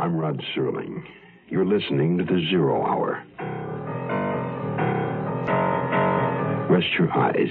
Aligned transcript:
I'm 0.00 0.16
Rod 0.16 0.42
Serling. 0.56 1.04
You're 1.48 1.66
listening 1.66 2.16
to 2.16 2.24
the 2.24 2.40
Zero 2.48 2.86
Hour. 2.86 3.22
Rest 6.70 6.86
your 6.98 7.12
eyes. 7.12 7.50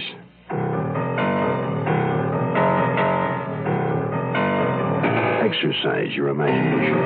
Exercise 5.46 6.12
your 6.16 6.30
imagination. 6.30 6.98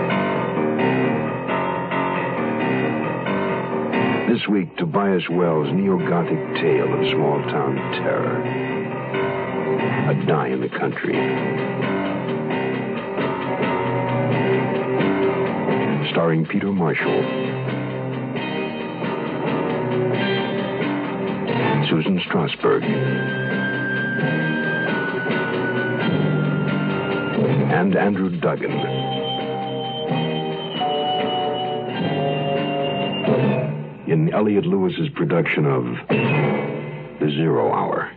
This 4.34 4.48
week, 4.48 4.78
Tobias 4.78 5.28
Wells' 5.30 5.74
neo-Gothic 5.74 6.56
tale 6.56 6.94
of 6.94 7.06
small 7.12 7.42
town 7.52 7.76
terror. 8.02 8.42
A 10.10 10.26
die 10.26 10.48
in 10.48 10.62
the 10.62 10.70
country. 10.70 11.93
Starring 16.14 16.46
Peter 16.46 16.72
Marshall. 16.72 17.24
Susan 21.90 22.20
Strasberg. 22.20 22.84
And 27.74 27.96
Andrew 27.96 28.30
Duggan. 28.40 28.72
In 34.08 34.32
Elliot 34.32 34.68
Lewis's 34.68 35.10
production 35.16 35.66
of 35.66 35.84
The 36.08 37.32
Zero 37.32 37.74
Hour. 37.74 38.13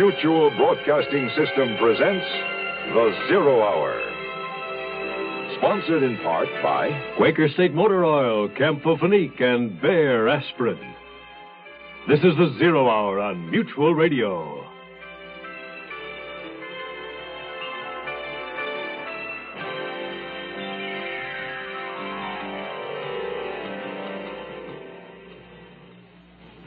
Mutual 0.00 0.50
Broadcasting 0.56 1.28
System 1.36 1.76
presents 1.76 2.24
The 2.94 3.26
Zero 3.28 3.60
Hour. 3.60 4.00
Sponsored 5.58 6.02
in 6.02 6.16
part 6.22 6.48
by 6.62 6.88
Quaker 7.18 7.50
State 7.50 7.74
Motor 7.74 8.06
Oil, 8.06 8.48
Campho-Phenique, 8.48 9.42
and 9.42 9.78
Bayer 9.82 10.26
Aspirin. 10.26 10.78
This 12.08 12.20
is 12.20 12.34
the 12.38 12.56
Zero 12.58 12.88
Hour 12.88 13.20
on 13.20 13.50
Mutual 13.50 13.94
Radio. 13.94 14.59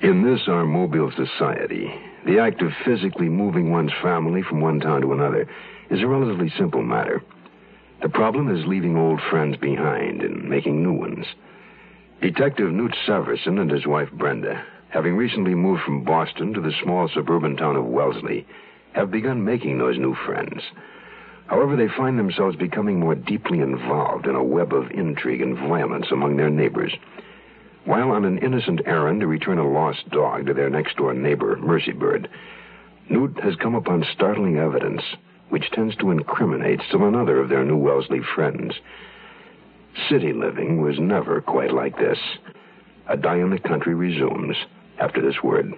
In 0.04 0.22
this, 0.22 0.50
our 0.50 0.66
mobile 0.66 1.14
society, 1.16 1.90
the 2.26 2.38
act 2.38 2.62
of 2.62 2.74
physically 2.84 3.30
moving 3.30 3.72
one's 3.72 3.94
family 4.02 4.42
from 4.42 4.60
one 4.60 4.82
town 4.82 5.00
to 5.00 5.14
another 5.14 5.48
is 5.90 6.02
a 6.02 6.08
relatively 6.08 6.52
simple 6.58 6.84
matter. 6.84 7.24
The 8.02 8.10
problem 8.10 8.54
is 8.54 8.68
leaving 8.68 8.98
old 8.98 9.22
friends 9.30 9.56
behind 9.56 10.22
and 10.22 10.50
making 10.50 10.84
new 10.84 10.92
ones. 10.92 11.26
Detective 12.22 12.70
Newt 12.70 12.94
Severson 13.08 13.62
and 13.62 13.72
his 13.72 13.88
wife 13.88 14.12
Brenda, 14.12 14.62
having 14.90 15.16
recently 15.16 15.56
moved 15.56 15.84
from 15.84 16.04
Boston 16.04 16.54
to 16.54 16.60
the 16.60 16.74
small 16.84 17.08
suburban 17.08 17.56
town 17.56 17.78
of 17.78 17.86
Wellesley, 17.86 18.46
have 18.92 19.10
begun 19.10 19.46
making 19.46 19.78
those 19.78 19.98
new 19.98 20.16
friends. 20.26 20.64
However, 21.48 21.78
they 21.78 21.88
find 21.88 22.20
themselves 22.20 22.58
becoming 22.58 23.00
more 23.00 23.16
deeply 23.16 23.60
involved 23.60 24.28
in 24.28 24.36
a 24.36 24.44
web 24.44 24.74
of 24.74 24.92
intrigue 24.92 25.42
and 25.42 25.58
violence 25.58 26.08
among 26.12 26.36
their 26.36 26.50
neighbors. 26.50 26.94
While 27.86 28.12
on 28.12 28.26
an 28.26 28.38
innocent 28.38 28.82
errand 28.86 29.20
to 29.22 29.28
return 29.28 29.58
a 29.58 29.70
lost 29.70 30.10
dog 30.10 30.46
to 30.46 30.54
their 30.54 30.70
next 30.70 30.96
door 30.98 31.14
neighbor, 31.14 31.58
Mercy 31.58 31.92
Bird, 31.92 32.30
Newt 33.10 33.40
has 33.44 33.56
come 33.56 33.76
upon 33.76 34.06
startling 34.14 34.58
evidence 34.58 35.02
which 35.54 35.70
tends 35.70 35.96
to 35.98 36.10
incriminate 36.10 36.82
still 36.88 37.06
another 37.06 37.40
of 37.40 37.48
their 37.48 37.64
new 37.64 37.78
Wellesley 37.78 38.22
friends. 38.34 38.74
City 40.10 40.34
living 40.34 40.82
was 40.82 40.98
never 40.98 41.42
quite 41.42 41.72
like 41.72 41.96
this. 41.98 42.18
A 43.08 43.16
Die 43.16 43.36
in 43.36 43.52
the 43.52 43.60
Country 43.60 43.94
resumes 43.94 44.56
after 45.00 45.22
this 45.22 45.44
word. 45.44 45.72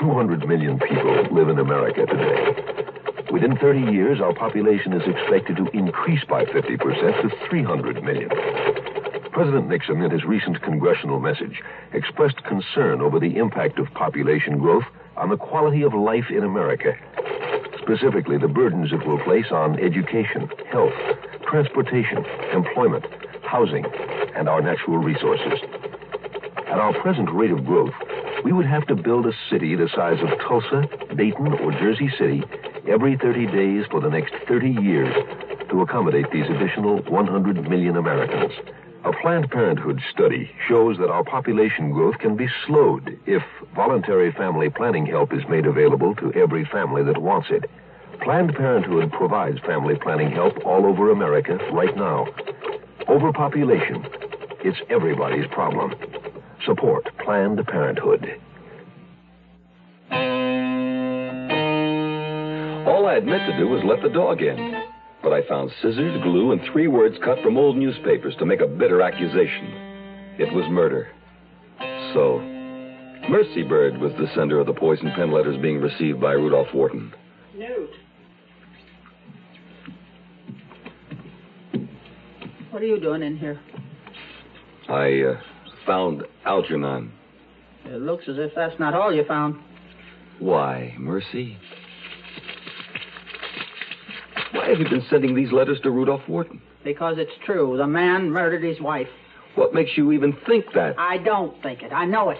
200 0.00 0.48
million 0.48 0.78
people 0.78 1.26
live 1.30 1.50
in 1.50 1.58
America 1.58 2.06
today. 2.06 2.56
Within 3.30 3.58
30 3.58 3.92
years, 3.92 4.18
our 4.22 4.32
population 4.32 4.94
is 4.94 5.02
expected 5.06 5.56
to 5.56 5.68
increase 5.76 6.24
by 6.24 6.46
50% 6.46 7.20
to 7.20 7.48
300 7.50 8.02
million. 8.02 8.30
President 9.36 9.68
Nixon, 9.68 10.00
in 10.00 10.10
his 10.10 10.24
recent 10.24 10.62
congressional 10.62 11.20
message, 11.20 11.60
expressed 11.92 12.42
concern 12.44 13.02
over 13.02 13.20
the 13.20 13.36
impact 13.36 13.78
of 13.78 13.92
population 13.92 14.56
growth 14.56 14.86
on 15.14 15.28
the 15.28 15.36
quality 15.36 15.82
of 15.82 15.92
life 15.92 16.30
in 16.30 16.42
America. 16.42 16.96
Specifically, 17.82 18.38
the 18.38 18.48
burdens 18.48 18.94
it 18.94 19.06
will 19.06 19.18
place 19.18 19.44
on 19.50 19.78
education, 19.78 20.48
health, 20.72 20.94
transportation, 21.46 22.24
employment, 22.54 23.04
housing, 23.42 23.84
and 24.34 24.48
our 24.48 24.62
natural 24.62 24.96
resources. 24.96 25.60
At 26.68 26.78
our 26.78 26.98
present 27.02 27.30
rate 27.30 27.50
of 27.50 27.66
growth, 27.66 27.92
we 28.42 28.54
would 28.54 28.64
have 28.64 28.86
to 28.86 28.96
build 28.96 29.26
a 29.26 29.32
city 29.50 29.76
the 29.76 29.90
size 29.94 30.16
of 30.22 30.30
Tulsa, 30.48 30.88
Dayton, 31.14 31.52
or 31.60 31.72
Jersey 31.72 32.10
City 32.18 32.42
every 32.88 33.18
30 33.18 33.48
days 33.48 33.84
for 33.90 34.00
the 34.00 34.08
next 34.08 34.32
30 34.48 34.70
years 34.80 35.14
to 35.68 35.82
accommodate 35.82 36.30
these 36.32 36.46
additional 36.48 37.02
100 37.02 37.68
million 37.68 37.98
Americans. 37.98 38.54
A 39.06 39.12
Planned 39.22 39.48
Parenthood 39.52 40.02
study 40.12 40.50
shows 40.66 40.98
that 40.98 41.10
our 41.10 41.22
population 41.22 41.92
growth 41.92 42.18
can 42.18 42.36
be 42.36 42.48
slowed 42.66 43.16
if 43.24 43.40
voluntary 43.72 44.32
family 44.32 44.68
planning 44.68 45.06
help 45.06 45.32
is 45.32 45.46
made 45.48 45.64
available 45.64 46.16
to 46.16 46.32
every 46.32 46.64
family 46.64 47.04
that 47.04 47.22
wants 47.22 47.46
it. 47.52 47.70
Planned 48.20 48.56
Parenthood 48.56 49.12
provides 49.12 49.60
family 49.60 49.94
planning 50.02 50.32
help 50.32 50.54
all 50.66 50.84
over 50.84 51.12
America 51.12 51.56
right 51.72 51.96
now. 51.96 52.26
Overpopulation, 53.08 54.04
it's 54.64 54.78
everybody's 54.90 55.46
problem. 55.52 55.94
Support 56.64 57.06
Planned 57.24 57.64
Parenthood. 57.64 58.26
All 62.88 63.06
I 63.06 63.14
had 63.14 63.24
meant 63.24 63.48
to 63.52 63.56
do 63.56 63.68
was 63.68 63.84
let 63.84 64.02
the 64.02 64.08
dog 64.08 64.42
in. 64.42 64.82
But 65.26 65.32
I 65.32 65.48
found 65.48 65.72
scissors, 65.82 66.22
glue, 66.22 66.52
and 66.52 66.60
three 66.70 66.86
words 66.86 67.16
cut 67.24 67.42
from 67.42 67.58
old 67.58 67.76
newspapers 67.76 68.36
to 68.38 68.46
make 68.46 68.60
a 68.60 68.66
bitter 68.68 69.02
accusation. 69.02 69.72
It 70.38 70.54
was 70.54 70.64
murder. 70.70 71.08
So, 72.14 72.38
Mercy 73.28 73.64
Bird 73.64 73.98
was 73.98 74.12
the 74.20 74.28
sender 74.36 74.60
of 74.60 74.68
the 74.68 74.72
poison 74.72 75.10
pen 75.16 75.32
letters 75.32 75.60
being 75.60 75.80
received 75.80 76.20
by 76.20 76.34
Rudolph 76.34 76.72
Wharton. 76.72 77.12
Newt. 77.56 77.90
What 82.70 82.80
are 82.80 82.86
you 82.86 83.00
doing 83.00 83.24
in 83.24 83.36
here? 83.36 83.60
I 84.88 85.22
uh, 85.22 85.40
found 85.84 86.22
Algernon. 86.44 87.10
It 87.84 88.00
looks 88.00 88.28
as 88.28 88.36
if 88.38 88.52
that's 88.54 88.78
not 88.78 88.94
all 88.94 89.12
you 89.12 89.24
found. 89.24 89.56
Why, 90.38 90.94
Mercy? 90.96 91.58
Why 94.56 94.70
have 94.70 94.78
you 94.78 94.88
been 94.88 95.04
sending 95.10 95.34
these 95.34 95.52
letters 95.52 95.78
to 95.82 95.90
Rudolph 95.90 96.26
Wharton? 96.26 96.62
Because 96.82 97.16
it's 97.18 97.32
true. 97.44 97.76
The 97.76 97.86
man 97.86 98.30
murdered 98.30 98.64
his 98.64 98.80
wife. 98.80 99.08
What 99.54 99.74
makes 99.74 99.90
you 99.96 100.12
even 100.12 100.34
think 100.46 100.64
that? 100.74 100.98
I 100.98 101.18
don't 101.18 101.62
think 101.62 101.82
it. 101.82 101.92
I 101.92 102.06
know 102.06 102.30
it. 102.30 102.38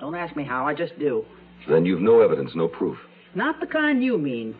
Don't 0.00 0.14
ask 0.14 0.34
me 0.34 0.44
how. 0.44 0.66
I 0.66 0.74
just 0.74 0.98
do. 0.98 1.24
Then 1.68 1.84
you've 1.84 2.00
no 2.00 2.20
evidence, 2.20 2.52
no 2.54 2.66
proof. 2.66 2.96
Not 3.34 3.60
the 3.60 3.66
kind 3.66 4.02
you 4.02 4.16
mean. 4.16 4.56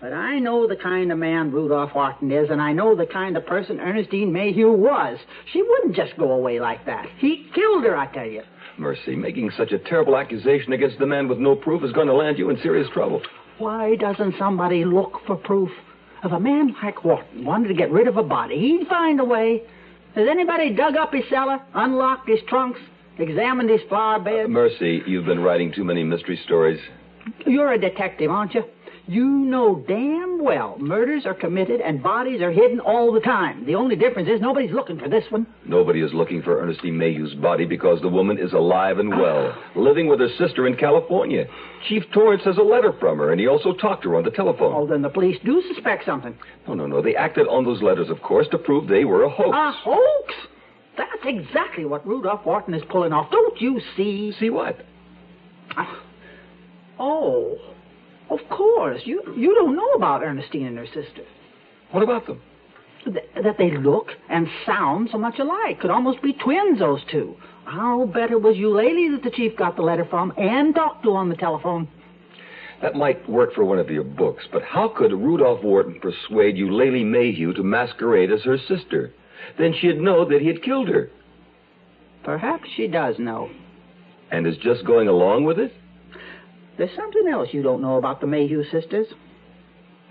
But 0.00 0.12
I 0.12 0.40
know 0.40 0.66
the 0.66 0.76
kind 0.76 1.12
of 1.12 1.18
man 1.18 1.52
Rudolph 1.52 1.94
Wharton 1.94 2.32
is, 2.32 2.50
and 2.50 2.60
I 2.60 2.72
know 2.72 2.96
the 2.96 3.06
kind 3.06 3.36
of 3.36 3.46
person 3.46 3.78
Ernestine 3.78 4.32
Mayhew 4.32 4.72
was. 4.72 5.18
She 5.52 5.62
wouldn't 5.62 5.94
just 5.94 6.16
go 6.16 6.32
away 6.32 6.58
like 6.58 6.84
that. 6.86 7.06
He 7.18 7.48
killed 7.54 7.84
her, 7.84 7.96
I 7.96 8.06
tell 8.12 8.26
you. 8.26 8.42
Mercy, 8.76 9.14
making 9.14 9.50
such 9.56 9.72
a 9.72 9.78
terrible 9.78 10.16
accusation 10.16 10.72
against 10.72 10.98
the 10.98 11.06
man 11.06 11.28
with 11.28 11.38
no 11.38 11.54
proof 11.54 11.84
is 11.84 11.92
going 11.92 12.06
to 12.08 12.14
land 12.14 12.38
you 12.38 12.50
in 12.50 12.60
serious 12.60 12.88
trouble. 12.92 13.22
Why 13.58 13.96
doesn't 13.96 14.34
somebody 14.38 14.84
look 14.84 15.20
for 15.26 15.36
proof? 15.36 15.70
If 16.24 16.32
a 16.32 16.40
man 16.40 16.74
like 16.82 17.04
Wharton 17.04 17.44
wanted 17.44 17.68
to 17.68 17.74
get 17.74 17.90
rid 17.90 18.08
of 18.08 18.16
a 18.16 18.22
body, 18.22 18.58
he'd 18.58 18.88
find 18.88 19.20
a 19.20 19.24
way. 19.24 19.62
Has 20.14 20.26
anybody 20.28 20.74
dug 20.74 20.96
up 20.96 21.12
his 21.12 21.24
cellar, 21.30 21.60
unlocked 21.74 22.28
his 22.28 22.40
trunks, 22.48 22.80
examined 23.18 23.70
his 23.70 23.80
flower 23.88 24.18
bed? 24.18 24.46
Uh, 24.46 24.48
mercy, 24.48 25.02
you've 25.06 25.26
been 25.26 25.40
writing 25.40 25.72
too 25.72 25.84
many 25.84 26.02
mystery 26.02 26.40
stories. 26.44 26.80
You're 27.46 27.72
a 27.72 27.78
detective, 27.78 28.30
aren't 28.30 28.54
you? 28.54 28.64
You 29.08 29.24
know 29.24 29.82
damn 29.88 30.44
well 30.44 30.76
murders 30.78 31.24
are 31.24 31.32
committed 31.32 31.80
and 31.80 32.02
bodies 32.02 32.42
are 32.42 32.52
hidden 32.52 32.78
all 32.78 33.10
the 33.10 33.20
time. 33.20 33.64
The 33.64 33.74
only 33.74 33.96
difference 33.96 34.28
is 34.28 34.38
nobody's 34.38 34.70
looking 34.70 34.98
for 34.98 35.08
this 35.08 35.24
one. 35.30 35.46
Nobody 35.64 36.02
is 36.02 36.12
looking 36.12 36.42
for 36.42 36.60
Ernestine 36.60 36.98
Mayhew's 36.98 37.32
body 37.34 37.64
because 37.64 38.02
the 38.02 38.08
woman 38.08 38.38
is 38.38 38.52
alive 38.52 38.98
and 38.98 39.08
well, 39.08 39.56
living 39.74 40.08
with 40.08 40.20
her 40.20 40.28
sister 40.36 40.66
in 40.66 40.76
California. 40.76 41.46
Chief 41.88 42.02
Torrance 42.12 42.44
has 42.44 42.58
a 42.58 42.62
letter 42.62 42.92
from 43.00 43.16
her, 43.16 43.32
and 43.32 43.40
he 43.40 43.46
also 43.46 43.72
talked 43.72 44.02
to 44.02 44.10
her 44.10 44.16
on 44.16 44.24
the 44.24 44.30
telephone. 44.30 44.74
Oh, 44.76 44.86
then 44.86 45.00
the 45.00 45.08
police 45.08 45.38
do 45.42 45.62
suspect 45.72 46.04
something. 46.04 46.36
No, 46.66 46.74
no, 46.74 46.86
no. 46.86 47.00
They 47.00 47.16
acted 47.16 47.46
on 47.48 47.64
those 47.64 47.80
letters, 47.80 48.10
of 48.10 48.20
course, 48.20 48.46
to 48.50 48.58
prove 48.58 48.88
they 48.88 49.06
were 49.06 49.22
a 49.22 49.30
hoax. 49.30 49.56
A 49.56 49.72
hoax? 49.72 50.34
That's 50.98 51.24
exactly 51.24 51.86
what 51.86 52.06
Rudolph 52.06 52.44
Wharton 52.44 52.74
is 52.74 52.82
pulling 52.90 53.14
off. 53.14 53.30
Don't 53.30 53.58
you 53.58 53.80
see? 53.96 54.34
See 54.38 54.50
what? 54.50 54.84
Oh, 56.98 57.56
of 58.30 58.40
course. 58.50 59.02
You 59.04 59.22
you 59.36 59.54
don't 59.54 59.76
know 59.76 59.90
about 59.92 60.22
Ernestine 60.22 60.66
and 60.66 60.78
her 60.78 60.86
sister. 60.86 61.22
What 61.90 62.02
about 62.02 62.26
them? 62.26 62.40
Th- 63.04 63.16
that 63.42 63.56
they 63.58 63.70
look 63.70 64.08
and 64.28 64.48
sound 64.66 65.08
so 65.10 65.18
much 65.18 65.38
alike. 65.38 65.80
Could 65.80 65.90
almost 65.90 66.20
be 66.20 66.32
twins, 66.32 66.78
those 66.78 67.00
two. 67.10 67.36
How 67.64 68.06
better 68.06 68.38
was 68.38 68.56
Eulalie 68.56 69.10
that 69.12 69.22
the 69.22 69.30
chief 69.30 69.56
got 69.56 69.76
the 69.76 69.82
letter 69.82 70.04
from 70.04 70.32
and 70.36 70.74
talked 70.74 71.04
to 71.04 71.10
on 71.12 71.28
the 71.28 71.36
telephone? 71.36 71.88
That 72.82 72.94
might 72.94 73.28
work 73.28 73.54
for 73.54 73.64
one 73.64 73.78
of 73.78 73.90
your 73.90 74.04
books, 74.04 74.44
but 74.52 74.62
how 74.62 74.88
could 74.88 75.12
Rudolph 75.12 75.64
Wharton 75.64 76.00
persuade 76.00 76.56
Eulalie 76.56 77.04
Mayhew 77.04 77.52
to 77.54 77.62
masquerade 77.62 78.30
as 78.30 78.42
her 78.42 78.56
sister? 78.56 79.12
Then 79.58 79.74
she'd 79.80 80.00
know 80.00 80.24
that 80.28 80.40
he 80.40 80.46
had 80.46 80.62
killed 80.62 80.88
her. 80.88 81.10
Perhaps 82.24 82.68
she 82.76 82.86
does 82.86 83.18
know. 83.18 83.50
And 84.30 84.46
is 84.46 84.56
just 84.58 84.84
going 84.84 85.08
along 85.08 85.44
with 85.44 85.58
it? 85.58 85.72
There's 86.78 86.94
something 86.94 87.26
else 87.26 87.48
you 87.50 87.62
don't 87.62 87.82
know 87.82 87.96
about 87.96 88.20
the 88.20 88.28
Mayhew 88.28 88.62
sisters. 88.70 89.08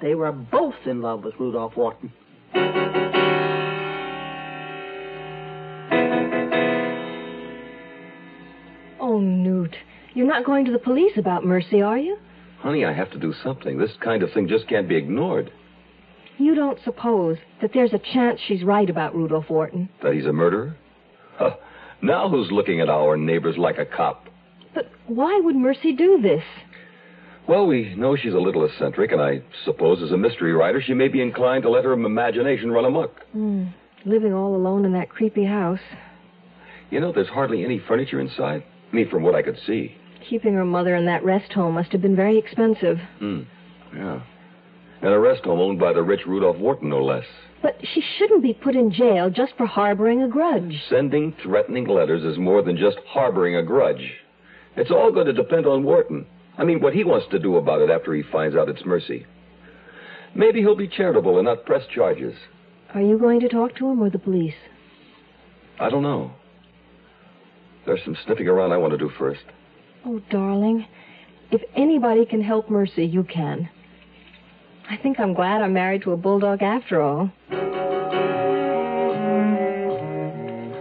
They 0.02 0.16
were 0.16 0.34
both 0.34 0.76
in 0.86 1.02
love 1.02 1.24
with 1.24 1.34
Rudolph 1.40 1.78
Wharton. 1.78 2.12
Oh, 9.00 9.20
Newt, 9.20 9.76
you're 10.14 10.28
not 10.28 10.46
going 10.46 10.66
to 10.66 10.72
the 10.74 10.80
police 10.80 11.14
about 11.18 11.46
Mercy, 11.46 11.82
are 11.82 11.98
you? 11.98 12.18
Honey, 12.60 12.84
I 12.84 12.92
have 12.92 13.12
to 13.12 13.20
do 13.20 13.34
something. 13.44 13.78
This 13.78 13.92
kind 14.04 14.22
of 14.22 14.34
thing 14.34 14.50
just 14.50 14.68
can't 14.68 14.90
be 14.90 14.98
ignored. 14.98 15.52
You 16.38 16.54
don't 16.54 16.80
suppose 16.84 17.38
that 17.62 17.72
there's 17.74 17.94
a 17.94 18.02
chance 18.14 18.42
she's 18.46 18.64
right 18.64 18.90
about 18.90 19.16
Rudolph 19.16 19.50
Wharton? 19.50 19.90
That 20.04 20.14
he's 20.14 20.26
a 20.26 20.34
murderer? 20.34 20.76
Huh. 21.38 21.56
Now 22.02 22.30
who's 22.30 22.52
looking 22.52 22.82
at 22.82 22.90
our 22.90 23.16
neighbors 23.16 23.58
like 23.58 23.78
a 23.78 23.86
cop? 23.86 24.27
But 24.74 24.92
why 25.08 25.40
would 25.44 25.56
Mercy 25.56 25.94
do 25.94 26.20
this? 26.22 26.44
Well, 27.48 27.66
we 27.66 27.96
know 27.96 28.18
she's 28.18 28.34
a 28.34 28.40
little 28.40 28.66
eccentric, 28.66 29.12
and 29.14 29.22
I 29.22 29.42
suppose 29.64 30.04
as 30.04 30.12
a 30.12 30.18
mystery 30.18 30.54
writer, 30.54 30.82
she 30.82 30.94
may 30.94 31.08
be 31.08 31.22
inclined 31.22 31.64
to 31.64 31.70
let 31.70 31.86
her 31.86 31.94
imagination 31.94 32.72
run 32.72 32.86
amok. 32.86 33.22
Hmm. 33.32 33.68
Living 34.06 34.34
all 34.34 34.56
alone 34.56 34.84
in 34.84 34.94
that 34.94 35.10
creepy 35.10 35.46
house. 35.46 35.80
You 36.90 37.00
know, 37.00 37.12
there's 37.12 37.28
hardly 37.28 37.64
any 37.64 37.80
furniture 37.80 38.20
inside. 38.20 38.64
I 38.92 38.96
mean, 38.96 39.10
from 39.10 39.24
what 39.24 39.36
I 39.36 39.42
could 39.42 39.58
see. 39.66 39.96
Keeping 40.30 40.54
her 40.56 40.66
mother 40.66 40.96
in 40.96 41.06
that 41.06 41.24
rest 41.24 41.54
home 41.54 41.76
must 41.76 41.92
have 41.94 42.02
been 42.02 42.16
very 42.16 42.38
expensive. 42.38 42.98
Hmm. 43.20 43.42
Yeah. 43.96 44.22
And 45.02 45.14
a 45.14 45.20
rest 45.20 45.44
home 45.44 45.60
owned 45.60 45.80
by 45.80 45.94
the 45.94 46.04
rich 46.04 46.26
Rudolph 46.26 46.58
Wharton, 46.58 46.90
no 46.90 47.04
less. 47.04 47.26
But 47.62 47.80
she 47.94 48.04
shouldn't 48.18 48.44
be 48.44 48.54
put 48.54 48.76
in 48.76 48.92
jail 48.92 49.30
just 49.30 49.54
for 49.58 49.66
harboring 49.66 50.22
a 50.22 50.28
grudge. 50.28 50.84
Sending 50.90 51.34
threatening 51.44 51.88
letters 51.88 52.24
is 52.24 52.38
more 52.38 52.62
than 52.62 52.78
just 52.78 52.98
harboring 53.08 53.56
a 53.56 53.64
grudge. 53.64 54.14
It's 54.78 54.92
all 54.92 55.12
going 55.12 55.26
to 55.26 55.34
depend 55.34 55.66
on 55.66 55.84
Wharton. 55.84 56.26
I 56.58 56.64
mean, 56.64 56.82
what 56.82 56.94
he 56.94 57.04
wants 57.04 57.28
to 57.32 57.40
do 57.40 57.58
about 57.58 57.82
it 57.82 57.90
after 57.90 58.14
he 58.14 58.24
finds 58.32 58.56
out 58.56 58.70
it's 58.70 58.86
Mercy. 58.86 59.26
Maybe 60.36 60.60
he'll 60.60 60.76
be 60.76 60.88
charitable 60.88 61.38
and 61.38 61.46
not 61.46 61.66
press 61.66 61.84
charges. 61.94 62.36
Are 62.94 63.02
you 63.02 63.18
going 63.18 63.40
to 63.42 63.50
talk 63.50 63.76
to 63.78 63.90
him 63.90 64.02
or 64.02 64.10
the 64.10 64.20
police? 64.20 64.54
I 65.80 65.90
don't 65.90 66.04
know. 66.04 66.32
There's 67.86 68.04
some 68.04 68.18
sniffing 68.26 68.48
around 68.48 68.72
I 68.72 68.78
want 68.78 68.92
to 68.92 68.98
do 68.98 69.10
first. 69.18 69.44
Oh, 70.06 70.22
darling, 70.30 70.86
if 71.52 71.62
anybody 71.76 72.26
can 72.26 72.42
help 72.42 72.70
Mercy, 72.70 73.06
you 73.06 73.24
can. 73.24 73.70
I 74.90 74.98
think 74.98 75.20
I'm 75.20 75.34
glad 75.34 75.62
I'm 75.62 75.74
married 75.74 76.04
to 76.04 76.12
a 76.12 76.18
bulldog 76.18 76.62
after 76.62 77.02
all. 77.02 77.32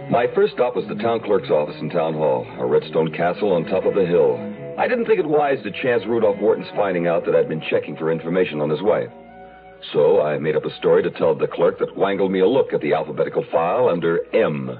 My 0.09 0.25
first 0.33 0.53
stop 0.53 0.73
was 0.73 0.87
the 0.87 0.95
town 0.95 1.19
clerk's 1.19 1.49
office 1.49 1.75
in 1.81 1.89
Town 1.89 2.13
Hall, 2.13 2.47
a 2.59 2.65
red 2.65 2.83
stone 2.89 3.11
castle 3.11 3.51
on 3.51 3.65
top 3.65 3.83
of 3.83 3.97
a 3.97 4.05
hill. 4.05 4.37
I 4.77 4.87
didn't 4.87 5.05
think 5.05 5.19
it 5.19 5.27
wise 5.27 5.61
to 5.63 5.71
chance 5.83 6.01
Rudolph 6.07 6.39
Wharton's 6.39 6.69
finding 6.77 7.07
out 7.07 7.25
that 7.25 7.35
I'd 7.35 7.49
been 7.49 7.63
checking 7.69 7.97
for 7.97 8.09
information 8.09 8.61
on 8.61 8.69
his 8.69 8.81
wife. 8.81 9.09
So 9.91 10.21
I 10.21 10.37
made 10.39 10.55
up 10.55 10.63
a 10.63 10.73
story 10.77 11.03
to 11.03 11.11
tell 11.11 11.35
the 11.35 11.45
clerk 11.45 11.79
that 11.79 11.97
wangled 11.97 12.31
me 12.31 12.39
a 12.39 12.47
look 12.47 12.71
at 12.71 12.79
the 12.79 12.93
alphabetical 12.93 13.43
file 13.51 13.89
under 13.89 14.33
M. 14.33 14.79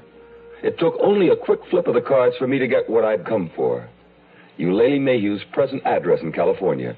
It 0.64 0.80
took 0.80 0.94
only 1.02 1.28
a 1.28 1.36
quick 1.36 1.60
flip 1.70 1.88
of 1.88 1.94
the 1.94 2.02
cards 2.02 2.38
for 2.38 2.48
me 2.48 2.58
to 2.60 2.68
get 2.68 2.90
what 2.90 3.04
I'd 3.04 3.26
come 3.26 3.52
for. 3.54 3.90
Eulalie 4.58 4.98
Mayhew's 4.98 5.44
present 5.52 5.86
address 5.86 6.22
in 6.22 6.32
California, 6.32 6.96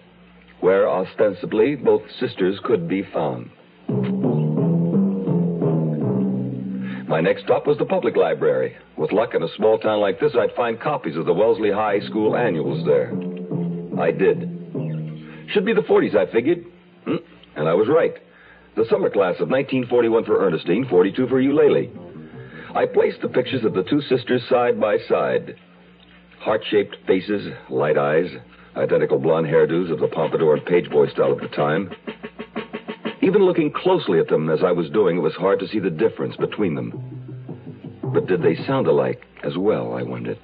where 0.60 0.88
ostensibly 0.88 1.76
both 1.76 2.04
sisters 2.20 2.60
could 2.64 2.88
be 2.88 3.02
found. 3.12 3.50
My 7.10 7.22
next 7.22 7.42
stop 7.44 7.66
was 7.66 7.78
the 7.80 7.86
public 7.86 8.16
library. 8.16 8.76
With 8.96 9.12
luck 9.12 9.34
in 9.34 9.42
a 9.42 9.48
small 9.58 9.80
town 9.80 10.00
like 10.00 10.20
this, 10.20 10.34
I'd 10.38 10.54
find 10.56 10.80
copies 10.80 11.18
of 11.18 11.26
the 11.26 11.34
Wellesley 11.34 11.72
High 11.72 12.00
School 12.02 12.36
annuals 12.38 12.86
there. 12.86 13.12
I 14.00 14.12
did. 14.12 14.38
Should 15.52 15.66
be 15.66 15.74
the 15.74 15.82
40s, 15.90 16.16
I 16.16 16.32
figured. 16.32 16.64
Hmm, 17.06 17.16
And 17.56 17.68
I 17.68 17.74
was 17.74 17.88
right. 17.90 18.14
The 18.76 18.86
summer 18.92 19.10
class 19.10 19.34
of 19.40 19.50
1941 19.50 20.26
for 20.26 20.46
Ernestine, 20.46 20.86
42 20.88 21.28
for 21.28 21.42
Eulalie. 21.42 21.90
I 22.76 22.86
placed 22.86 23.22
the 23.24 23.28
pictures 23.30 23.66
of 23.66 23.74
the 23.74 23.84
two 23.90 24.02
sisters 24.02 24.44
side 24.48 24.80
by 24.80 24.98
side. 25.10 25.56
Heart 26.42 26.62
shaped 26.70 26.96
faces, 27.08 27.52
light 27.72 27.98
eyes, 27.98 28.30
identical 28.76 29.18
blonde 29.18 29.48
hairdos 29.48 29.92
of 29.92 30.00
the 30.00 30.08
pompadour 30.10 30.54
and 30.58 30.66
pageboy 30.68 31.12
style 31.12 31.32
of 31.32 31.40
the 31.40 31.48
time. 31.48 31.90
Even 33.30 33.44
looking 33.44 33.72
closely 33.72 34.20
at 34.20 34.28
them 34.28 34.50
as 34.50 34.64
I 34.66 34.72
was 34.72 34.90
doing, 34.90 35.18
it 35.18 35.20
was 35.20 35.36
hard 35.36 35.60
to 35.60 35.68
see 35.68 35.78
the 35.78 35.92
difference 35.92 36.36
between 36.38 36.74
them. 36.74 38.02
But 38.12 38.26
did 38.26 38.42
they 38.42 38.56
sound 38.66 38.88
alike 38.88 39.22
as 39.44 39.56
well, 39.56 39.94
I 39.94 40.02
wondered. 40.02 40.40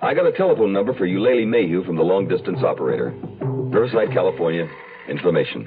I 0.00 0.14
got 0.14 0.26
a 0.26 0.32
telephone 0.32 0.72
number 0.72 0.94
for 0.94 1.06
Eulalie 1.06 1.44
Mayhew 1.44 1.82
from 1.82 1.96
the 1.96 2.04
long 2.04 2.28
distance 2.28 2.60
operator. 2.62 3.12
Riverside, 3.40 4.12
California. 4.12 4.68
Information. 5.08 5.66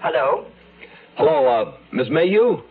Hello? 0.00 0.46
Hello, 1.16 1.46
uh, 1.46 1.76
Miss 2.08 2.14
Mayhew? 2.14 2.62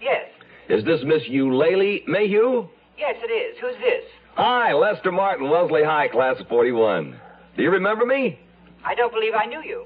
Yes. 0.00 0.24
Is 0.68 0.84
this 0.84 1.00
Miss 1.04 1.22
Eulalie 1.28 2.02
Mayhew? 2.06 2.66
Yes, 2.98 3.16
it 3.22 3.30
is. 3.30 3.56
Who's 3.60 3.76
this? 3.80 4.04
Hi, 4.36 4.72
Lester 4.72 5.12
Martin, 5.12 5.48
Wellesley 5.50 5.84
High, 5.84 6.08
class 6.08 6.36
of 6.40 6.48
41. 6.48 7.18
Do 7.56 7.62
you 7.62 7.70
remember 7.70 8.04
me? 8.06 8.38
I 8.84 8.94
don't 8.94 9.12
believe 9.12 9.34
I 9.34 9.44
knew 9.46 9.62
you. 9.62 9.84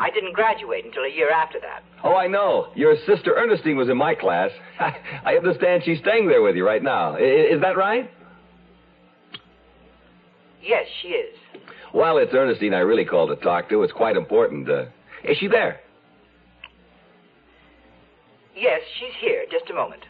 I 0.00 0.10
didn't 0.10 0.32
graduate 0.32 0.84
until 0.84 1.02
a 1.02 1.08
year 1.10 1.30
after 1.30 1.58
that. 1.60 1.82
Oh, 2.04 2.14
I 2.14 2.26
know. 2.26 2.68
Your 2.74 2.94
sister 3.06 3.34
Ernestine 3.36 3.76
was 3.76 3.88
in 3.88 3.96
my 3.96 4.14
class. 4.14 4.50
I 5.24 5.36
understand 5.36 5.82
she's 5.84 5.98
staying 5.98 6.28
there 6.28 6.42
with 6.42 6.56
you 6.56 6.64
right 6.66 6.82
now. 6.82 7.16
I- 7.16 7.20
Is 7.20 7.60
that 7.60 7.76
right? 7.76 8.10
Yes, 10.62 10.86
she 11.02 11.08
is. 11.08 11.34
Well, 11.92 12.18
it's 12.18 12.32
Ernestine 12.32 12.74
I 12.74 12.78
really 12.80 13.04
called 13.04 13.30
to 13.30 13.36
talk 13.44 13.68
to. 13.70 13.82
It's 13.82 13.92
quite 13.92 14.16
important. 14.16 14.68
Uh, 14.70 14.84
is 15.24 15.36
she 15.38 15.48
there? 15.48 15.80
Yes, 18.58 18.80
she's 18.98 19.14
here. 19.20 19.44
Just 19.50 19.70
a 19.70 19.74
moment. 19.74 20.02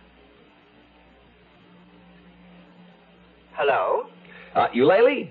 Hello? 3.53 4.07
Uh, 4.55 4.69
Eulalie? 4.73 5.31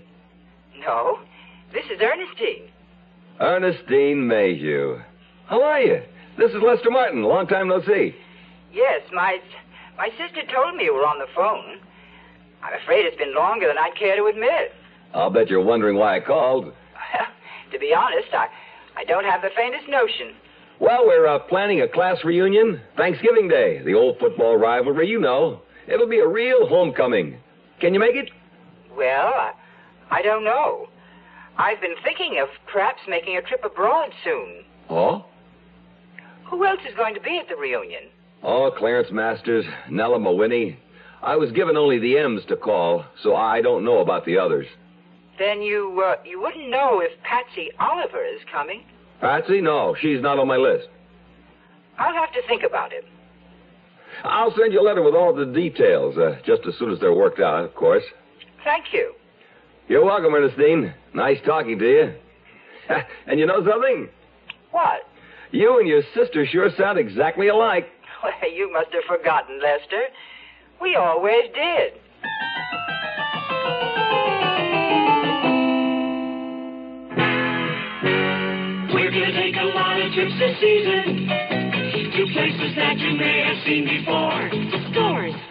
No. 0.79 1.19
This 1.73 1.85
is 1.85 1.99
Ernestine. 1.99 2.69
Ernestine 3.39 4.27
Mayhew. 4.27 4.99
How 5.47 5.63
are 5.63 5.81
you? 5.81 6.01
This 6.37 6.51
is 6.51 6.61
Lester 6.61 6.91
Martin. 6.91 7.23
Long 7.23 7.47
time 7.47 7.69
no 7.69 7.81
see. 7.81 8.13
Yes, 8.71 9.01
my 9.11 9.39
my 9.97 10.09
sister 10.09 10.41
told 10.53 10.75
me 10.75 10.83
you 10.83 10.93
were 10.93 11.07
on 11.07 11.17
the 11.17 11.31
phone. 11.35 11.79
I'm 12.61 12.79
afraid 12.79 13.05
it's 13.05 13.17
been 13.17 13.33
longer 13.33 13.67
than 13.67 13.77
I'd 13.77 13.95
care 13.97 14.15
to 14.15 14.25
admit. 14.25 14.73
I'll 15.13 15.31
bet 15.31 15.49
you're 15.49 15.63
wondering 15.63 15.97
why 15.97 16.17
I 16.17 16.19
called. 16.19 16.65
to 17.71 17.79
be 17.79 17.93
honest, 17.93 18.27
I, 18.33 18.47
I 18.95 19.03
don't 19.05 19.25
have 19.25 19.41
the 19.41 19.49
faintest 19.55 19.87
notion. 19.87 20.35
Well, 20.79 21.07
we're 21.07 21.27
uh, 21.27 21.39
planning 21.39 21.81
a 21.81 21.87
class 21.87 22.23
reunion. 22.23 22.81
Thanksgiving 22.95 23.47
Day, 23.47 23.81
the 23.83 23.95
old 23.95 24.19
football 24.19 24.57
rivalry, 24.57 25.07
you 25.07 25.19
know. 25.19 25.61
It'll 25.87 26.07
be 26.07 26.19
a 26.19 26.27
real 26.27 26.67
homecoming. 26.67 27.37
Can 27.79 27.93
you 27.93 27.99
make 27.99 28.15
it? 28.15 28.29
Well, 28.95 29.27
I, 29.27 29.53
I 30.11 30.21
don't 30.21 30.43
know. 30.43 30.87
I've 31.57 31.81
been 31.81 31.95
thinking 32.03 32.39
of 32.41 32.49
perhaps 32.71 33.01
making 33.07 33.37
a 33.37 33.41
trip 33.41 33.63
abroad 33.65 34.11
soon. 34.23 34.63
Oh? 34.89 35.25
Who 36.49 36.63
else 36.65 36.81
is 36.87 36.95
going 36.95 37.15
to 37.15 37.21
be 37.21 37.39
at 37.39 37.49
the 37.49 37.55
reunion? 37.55 38.03
Oh, 38.43 38.71
Clarence 38.77 39.09
Masters, 39.11 39.65
Nella 39.89 40.19
Mawhinney. 40.19 40.77
I 41.23 41.35
was 41.35 41.51
given 41.51 41.75
only 41.75 41.97
the 41.97 42.19
M's 42.19 42.45
to 42.45 42.55
call, 42.55 43.03
so 43.23 43.35
I 43.35 43.61
don't 43.61 43.83
know 43.83 43.99
about 43.99 44.25
the 44.25 44.37
others. 44.37 44.67
Then 45.39 45.61
you 45.61 46.03
uh, 46.05 46.15
you 46.23 46.39
wouldn't 46.39 46.69
know 46.69 46.99
if 46.99 47.11
Patsy 47.23 47.71
Oliver 47.79 48.23
is 48.23 48.41
coming. 48.51 48.83
Patsy? 49.21 49.61
No, 49.61 49.95
she's 49.99 50.21
not 50.21 50.39
on 50.39 50.47
my 50.47 50.57
list. 50.57 50.87
I'll 51.97 52.13
have 52.13 52.31
to 52.33 52.41
think 52.47 52.63
about 52.63 52.93
it. 52.93 53.05
I'll 54.23 54.53
send 54.55 54.73
you 54.73 54.81
a 54.81 54.83
letter 54.87 55.01
with 55.01 55.15
all 55.15 55.33
the 55.33 55.45
details, 55.45 56.17
uh, 56.17 56.37
just 56.45 56.63
as 56.67 56.75
soon 56.77 56.91
as 56.91 56.99
they're 56.99 57.13
worked 57.13 57.39
out, 57.39 57.63
of 57.63 57.75
course. 57.75 58.03
Thank 58.63 58.85
you. 58.93 59.13
You're 59.87 60.03
welcome, 60.03 60.33
Ernestine. 60.33 60.93
Nice 61.13 61.37
talking 61.45 61.79
to 61.79 61.85
you. 61.85 62.13
and 63.27 63.39
you 63.39 63.45
know 63.45 63.63
something? 63.65 64.09
What? 64.71 65.01
You 65.51 65.79
and 65.79 65.87
your 65.87 66.01
sister 66.13 66.45
sure 66.45 66.69
sound 66.77 66.99
exactly 66.99 67.47
alike. 67.47 67.89
Well, 68.23 68.51
you 68.51 68.73
must 68.73 68.91
have 68.93 69.03
forgotten, 69.03 69.61
Lester. 69.61 70.05
We 70.81 70.95
always 70.95 71.43
did. 71.53 71.93
Trips 80.17 80.33
this 80.39 80.59
season 80.59 81.27
to 81.29 82.25
places 82.33 82.73
that 82.75 82.97
you 82.97 83.15
may 83.15 83.45
have 83.45 83.63
seen 83.67 83.85
before. 83.85 84.49
To 84.49 84.91
stores. 84.91 85.46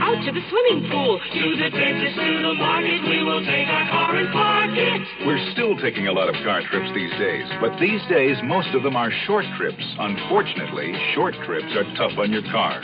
To 0.00 0.06
school. 0.06 0.16
Out 0.16 0.24
to 0.24 0.32
the 0.32 0.44
swimming 0.48 0.90
pool. 0.90 1.20
To 1.20 1.56
the 1.56 1.70
dentist, 1.70 2.16
to 2.16 2.42
the 2.42 2.54
market. 2.54 3.00
We 3.04 3.22
will 3.22 3.44
take 3.44 3.68
our 3.68 3.86
car 3.90 4.16
and 4.16 4.32
park 4.32 4.70
it. 4.72 5.26
We're 5.26 5.52
still 5.52 5.76
taking 5.76 6.08
a 6.08 6.12
lot 6.12 6.28
of 6.28 6.34
car 6.42 6.62
trips 6.70 6.90
these 6.94 7.12
days, 7.18 7.46
but 7.60 7.78
these 7.78 8.00
days 8.08 8.36
most 8.44 8.68
of 8.74 8.82
them 8.82 8.96
are 8.96 9.10
short 9.26 9.44
trips. 9.56 9.84
Unfortunately, 9.98 10.92
short 11.14 11.34
trips 11.44 11.68
are 11.76 11.84
tough 11.96 12.18
on 12.18 12.32
your 12.32 12.42
car 12.50 12.80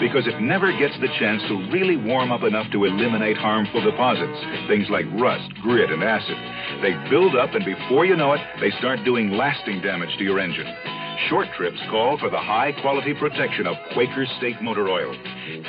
because 0.00 0.26
it 0.26 0.40
never 0.40 0.70
gets 0.78 0.94
the 1.00 1.08
chance 1.18 1.42
to 1.48 1.70
really 1.72 1.96
warm 1.96 2.32
up 2.32 2.42
enough 2.42 2.70
to 2.72 2.84
eliminate 2.84 3.36
harmful 3.36 3.82
deposits, 3.82 4.38
things 4.68 4.86
like 4.90 5.06
rust, 5.18 5.50
grit, 5.62 5.90
and 5.90 6.02
acid. 6.02 6.36
They 6.82 6.94
build 7.10 7.36
up, 7.36 7.54
and 7.54 7.64
before 7.64 8.06
you 8.06 8.16
know 8.16 8.32
it, 8.32 8.40
they 8.60 8.70
start 8.78 9.04
doing 9.04 9.30
lasting 9.30 9.82
damage 9.82 10.16
to 10.18 10.24
your 10.24 10.38
engine. 10.38 10.99
Short 11.28 11.48
trips 11.56 11.78
call 11.90 12.18
for 12.18 12.30
the 12.30 12.40
high 12.40 12.72
quality 12.80 13.14
protection 13.14 13.66
of 13.66 13.76
Quaker 13.92 14.26
State 14.38 14.60
Motor 14.62 14.88
Oil. 14.88 15.14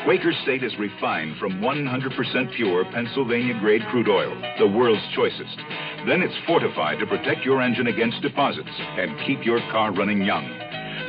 Quaker 0.06 0.32
State 0.44 0.64
is 0.64 0.72
refined 0.80 1.38
from 1.38 1.60
100% 1.60 2.56
pure 2.56 2.86
Pennsylvania 2.92 3.60
grade 3.60 3.82
crude 3.92 4.08
oil, 4.08 4.34
the 4.60 4.68
world's 4.68 5.04
choicest. 5.14 5.58
Then 6.08 6.22
it's 6.22 6.34
fortified 6.48 7.00
to 7.00 7.06
protect 7.06 7.46
your 7.46 7.62
engine 7.62 7.88
against 7.88 8.22
deposits 8.22 8.72
and 8.78 9.20
keep 9.28 9.46
your 9.46 9.60
car 9.72 9.92
running 9.92 10.24
young. 10.24 10.48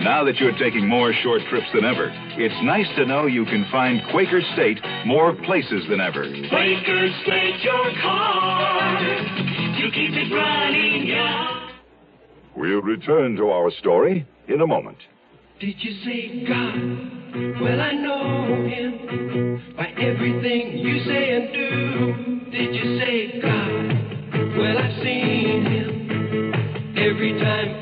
Now 0.00 0.24
that 0.24 0.36
you're 0.36 0.58
taking 0.58 0.88
more 0.88 1.12
short 1.22 1.42
trips 1.48 1.68
than 1.72 1.84
ever, 1.84 2.10
it's 2.36 2.64
nice 2.64 2.88
to 2.96 3.06
know 3.06 3.26
you 3.26 3.44
can 3.44 3.66
find 3.70 4.00
Quaker 4.10 4.40
State 4.54 4.80
more 5.06 5.34
places 5.44 5.84
than 5.88 6.00
ever. 6.00 6.24
Quaker 6.48 7.08
State 7.22 7.62
your 7.62 7.92
car 8.02 8.98
to 8.98 9.90
keep 9.94 10.12
it 10.12 10.34
running 10.34 11.06
young. 11.06 11.61
We'll 12.56 12.82
return 12.82 13.36
to 13.36 13.50
our 13.50 13.70
story 13.78 14.26
in 14.48 14.60
a 14.60 14.66
moment. 14.66 14.98
Did 15.60 15.76
you 15.78 15.92
say 16.04 16.44
God? 16.46 17.60
Well, 17.60 17.80
I 17.80 17.92
know 17.92 18.66
him 18.66 19.74
by 19.76 19.86
everything 19.86 20.78
you 20.78 21.04
say 21.04 21.36
and 21.36 21.52
do. 21.52 22.50
Did 22.50 22.74
you 22.74 22.98
say 22.98 23.40
God? 23.40 24.58
Well, 24.58 24.78
I've 24.78 25.02
seen 25.02 25.64
him 25.64 26.94
every 26.96 27.38
time 27.38 27.81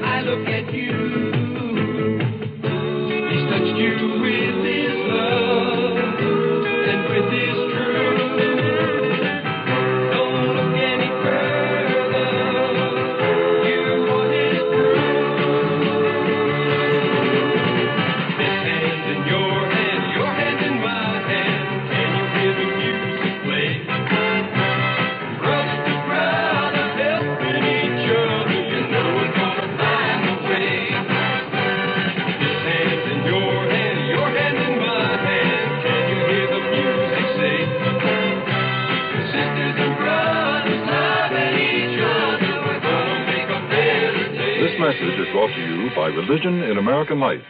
Religion 46.31 46.63
in 46.63 46.79
American 46.79 47.19
Life. 47.19 47.43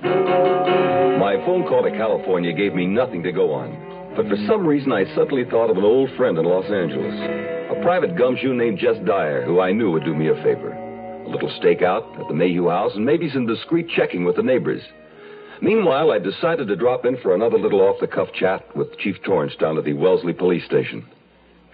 My 0.00 1.36
phone 1.44 1.68
call 1.68 1.82
to 1.82 1.90
California 1.90 2.54
gave 2.54 2.72
me 2.72 2.86
nothing 2.86 3.22
to 3.24 3.30
go 3.30 3.52
on. 3.52 4.14
But 4.16 4.26
for 4.26 4.36
some 4.48 4.66
reason, 4.66 4.90
I 4.90 5.04
suddenly 5.14 5.44
thought 5.44 5.68
of 5.68 5.76
an 5.76 5.84
old 5.84 6.08
friend 6.16 6.38
in 6.38 6.46
Los 6.46 6.64
Angeles. 6.64 7.12
A 7.12 7.78
private 7.82 8.16
gumshoe 8.16 8.54
named 8.54 8.78
Jess 8.78 8.96
Dyer, 9.04 9.44
who 9.44 9.60
I 9.60 9.72
knew 9.72 9.90
would 9.90 10.04
do 10.04 10.14
me 10.14 10.28
a 10.28 10.34
favor. 10.36 10.72
A 10.72 11.28
little 11.28 11.50
stakeout 11.60 12.18
at 12.18 12.26
the 12.26 12.32
Mayhew 12.32 12.70
house, 12.70 12.92
and 12.94 13.04
maybe 13.04 13.28
some 13.28 13.46
discreet 13.46 13.90
checking 13.94 14.24
with 14.24 14.36
the 14.36 14.42
neighbors. 14.42 14.80
Meanwhile, 15.60 16.10
I 16.10 16.18
decided 16.20 16.68
to 16.68 16.76
drop 16.76 17.04
in 17.04 17.18
for 17.18 17.34
another 17.34 17.58
little 17.58 17.82
off 17.82 18.00
the 18.00 18.06
cuff 18.06 18.28
chat 18.32 18.74
with 18.74 18.96
Chief 18.96 19.16
Torrance 19.26 19.56
down 19.60 19.76
at 19.76 19.84
the 19.84 19.92
Wellesley 19.92 20.32
police 20.32 20.64
station. 20.64 21.06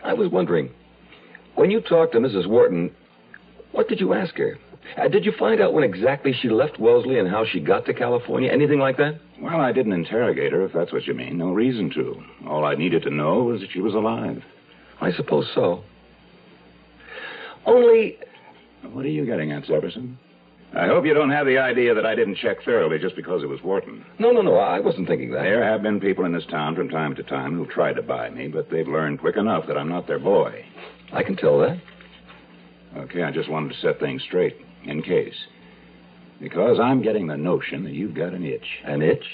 I 0.03 0.15
was 0.15 0.33
wondering, 0.33 0.71
when 1.55 1.71
you 1.71 1.81
talked 1.83 2.15
to 2.15 2.19
Mrs. 2.19 2.49
Wharton, 2.49 2.91
what 3.71 3.89
did 3.89 4.01
you 4.01 4.13
ask 4.13 4.35
her? 4.39 4.59
Uh, 4.97 5.09
did 5.09 5.25
you 5.25 5.33
find 5.39 5.61
out 5.61 5.73
when 5.73 5.85
exactly 5.85 6.33
she 6.33 6.49
left 6.49 6.79
Wellesley 6.79 7.19
and 7.19 7.29
how 7.29 7.45
she 7.45 7.61
got 7.61 7.87
to 7.87 7.95
California? 7.95 8.51
Anything 8.51 8.79
like 8.79 8.97
that? 8.99 9.19
Well, 9.41 9.61
I 9.61 9.73
didn't 9.73 9.93
interrogate 9.93 10.53
her, 10.53 10.65
if 10.65 10.73
that's 10.73 10.93
what 10.93 11.07
you 11.07 11.15
mean. 11.15 11.39
No 11.39 11.53
reason 11.53 11.91
to. 11.95 12.23
All 12.47 12.65
I 12.65 12.75
needed 12.75 13.03
to 13.05 13.11
know 13.11 13.43
was 13.45 13.61
that 13.61 13.71
she 13.73 13.81
was 13.81 13.95
alive. 13.95 14.43
I 15.01 15.13
suppose 15.13 15.51
so. 15.55 15.83
Only. 17.65 18.19
What 18.93 19.05
are 19.05 19.09
you 19.09 19.25
getting 19.25 19.53
at, 19.53 19.65
Severson? 19.65 20.17
I 20.75 20.87
hope 20.87 21.05
you 21.05 21.13
don't 21.13 21.31
have 21.31 21.47
the 21.47 21.59
idea 21.59 21.95
that 21.95 22.07
I 22.07 22.15
didn't 22.15 22.37
check 22.37 22.63
thoroughly 22.65 22.99
just 22.99 23.15
because 23.15 23.43
it 23.43 23.49
was 23.49 23.63
Wharton. 23.63 24.05
No, 24.19 24.31
no, 24.31 24.41
no. 24.41 24.57
I 24.57 24.81
wasn't 24.81 25.07
thinking 25.07 25.31
that. 25.33 25.43
There 25.43 25.63
have 25.63 25.83
been 25.83 26.01
people 26.01 26.25
in 26.25 26.33
this 26.33 26.47
town 26.47 26.75
from 26.75 26.89
time 26.89 27.15
to 27.17 27.23
time 27.23 27.55
who've 27.55 27.69
tried 27.69 27.97
to 27.97 28.03
buy 28.03 28.31
me, 28.31 28.49
but 28.49 28.71
they've 28.71 28.89
learned 28.89 29.21
quick 29.21 29.37
enough 29.37 29.67
that 29.67 29.77
I'm 29.77 29.89
not 29.89 30.07
their 30.07 30.19
boy. 30.19 30.65
I 31.13 31.23
can 31.23 31.37
tell 31.37 31.59
that. 31.61 31.79
Okay, 32.97 33.23
I 33.23 33.31
just 33.31 33.51
wanted 33.51 33.73
to 33.75 33.81
set 33.81 34.01
things 34.01 34.23
straight, 34.23 34.57
in 34.85 35.03
case. 35.03 35.35
Because 36.41 36.79
I'm 36.81 37.03
getting 37.03 37.27
the 37.29 37.37
notion 37.37 37.85
that 37.85 37.93
you've 37.93 38.15
got 38.15 38.33
an 38.33 38.45
itch. 38.45 38.67
An 38.85 39.03
itch? 39.03 39.25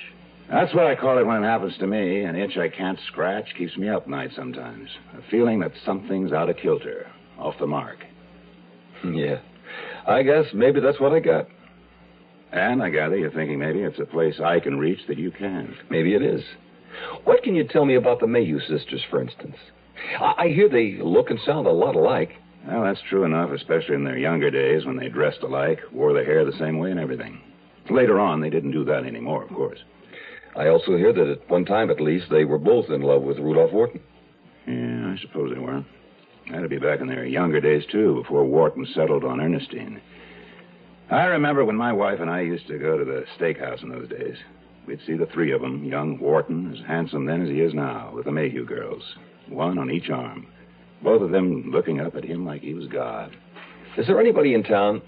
That's 0.50 0.74
what 0.74 0.86
I 0.86 0.94
call 0.94 1.18
it 1.18 1.26
when 1.26 1.42
it 1.42 1.46
happens 1.46 1.76
to 1.78 1.86
me. 1.86 2.22
An 2.22 2.36
itch 2.36 2.56
I 2.56 2.68
can't 2.68 2.98
scratch 3.06 3.54
keeps 3.56 3.76
me 3.76 3.88
up 3.88 4.06
nights 4.08 4.34
sometimes. 4.36 4.88
A 5.16 5.30
feeling 5.30 5.60
that 5.60 5.72
something's 5.84 6.32
out 6.32 6.48
of 6.48 6.56
kilter, 6.56 7.06
off 7.38 7.54
the 7.58 7.66
mark. 7.66 7.98
Yeah. 9.04 9.38
I 10.08 10.22
guess 10.24 10.46
maybe 10.52 10.80
that's 10.80 10.98
what 10.98 11.12
I 11.12 11.20
got. 11.20 11.46
And 12.50 12.82
I 12.82 12.88
gather 12.90 13.16
you're 13.16 13.30
thinking 13.30 13.58
maybe 13.58 13.80
it's 13.80 13.98
a 14.00 14.06
place 14.06 14.40
I 14.42 14.58
can 14.58 14.78
reach 14.78 15.00
that 15.06 15.18
you 15.18 15.30
can't. 15.30 15.74
Maybe 15.90 16.14
it 16.14 16.22
is. 16.22 16.42
What 17.24 17.42
can 17.42 17.54
you 17.54 17.64
tell 17.64 17.84
me 17.84 17.94
about 17.94 18.20
the 18.20 18.26
Mayhew 18.26 18.58
sisters, 18.60 19.04
for 19.08 19.20
instance? 19.20 19.56
I, 20.18 20.34
I 20.38 20.48
hear 20.48 20.68
they 20.68 20.98
look 21.00 21.30
and 21.30 21.38
sound 21.44 21.66
a 21.66 21.72
lot 21.72 21.94
alike. 21.94 22.32
Well, 22.66 22.82
that's 22.84 23.00
true 23.08 23.24
enough, 23.24 23.50
especially 23.50 23.94
in 23.94 24.04
their 24.04 24.18
younger 24.18 24.50
days 24.50 24.84
when 24.84 24.96
they 24.96 25.08
dressed 25.08 25.42
alike, 25.42 25.80
wore 25.92 26.12
their 26.12 26.24
hair 26.24 26.44
the 26.44 26.58
same 26.58 26.78
way, 26.78 26.90
and 26.90 27.00
everything. 27.00 27.40
Later 27.90 28.18
on, 28.20 28.40
they 28.40 28.50
didn't 28.50 28.72
do 28.72 28.84
that 28.84 29.04
anymore, 29.04 29.42
of 29.44 29.50
course. 29.50 29.78
I 30.56 30.68
also 30.68 30.96
hear 30.96 31.12
that 31.12 31.28
at 31.28 31.48
one 31.50 31.64
time, 31.64 31.90
at 31.90 32.00
least, 32.00 32.26
they 32.30 32.44
were 32.44 32.58
both 32.58 32.90
in 32.90 33.00
love 33.00 33.22
with 33.22 33.38
Rudolph 33.38 33.72
Wharton. 33.72 34.00
Yeah, 34.66 35.14
I 35.14 35.18
suppose 35.20 35.54
they 35.54 35.60
were. 35.60 35.84
That'd 36.50 36.70
be 36.70 36.78
back 36.78 37.00
in 37.00 37.06
their 37.06 37.24
younger 37.24 37.60
days, 37.60 37.84
too, 37.90 38.16
before 38.22 38.44
Wharton 38.44 38.86
settled 38.94 39.24
on 39.24 39.40
Ernestine. 39.40 40.00
I 41.10 41.24
remember 41.24 41.64
when 41.64 41.76
my 41.76 41.92
wife 41.92 42.20
and 42.20 42.28
I 42.30 42.40
used 42.40 42.66
to 42.66 42.78
go 42.78 42.98
to 42.98 43.04
the 43.04 43.24
steakhouse 43.38 43.82
in 43.82 43.88
those 43.88 44.08
days. 44.08 44.36
We'd 44.86 45.00
see 45.06 45.16
the 45.16 45.26
three 45.26 45.52
of 45.52 45.60
them, 45.60 45.84
young 45.84 46.18
Wharton, 46.18 46.72
as 46.72 46.86
handsome 46.86 47.24
then 47.24 47.42
as 47.42 47.48
he 47.48 47.60
is 47.60 47.72
now, 47.72 48.10
with 48.14 48.24
the 48.24 48.32
Mayhew 48.32 48.64
girls. 48.64 49.02
one 49.48 49.78
on 49.78 49.90
each 49.90 50.10
arm. 50.10 50.46
Both 51.02 51.22
of 51.22 51.30
them 51.30 51.70
looking 51.70 52.00
up 52.00 52.16
at 52.16 52.24
him 52.24 52.44
like 52.44 52.62
he 52.62 52.74
was 52.74 52.86
God. 52.88 53.36
Is 53.96 54.06
there 54.06 54.20
anybody 54.20 54.54
in 54.54 54.62
town, 54.62 55.02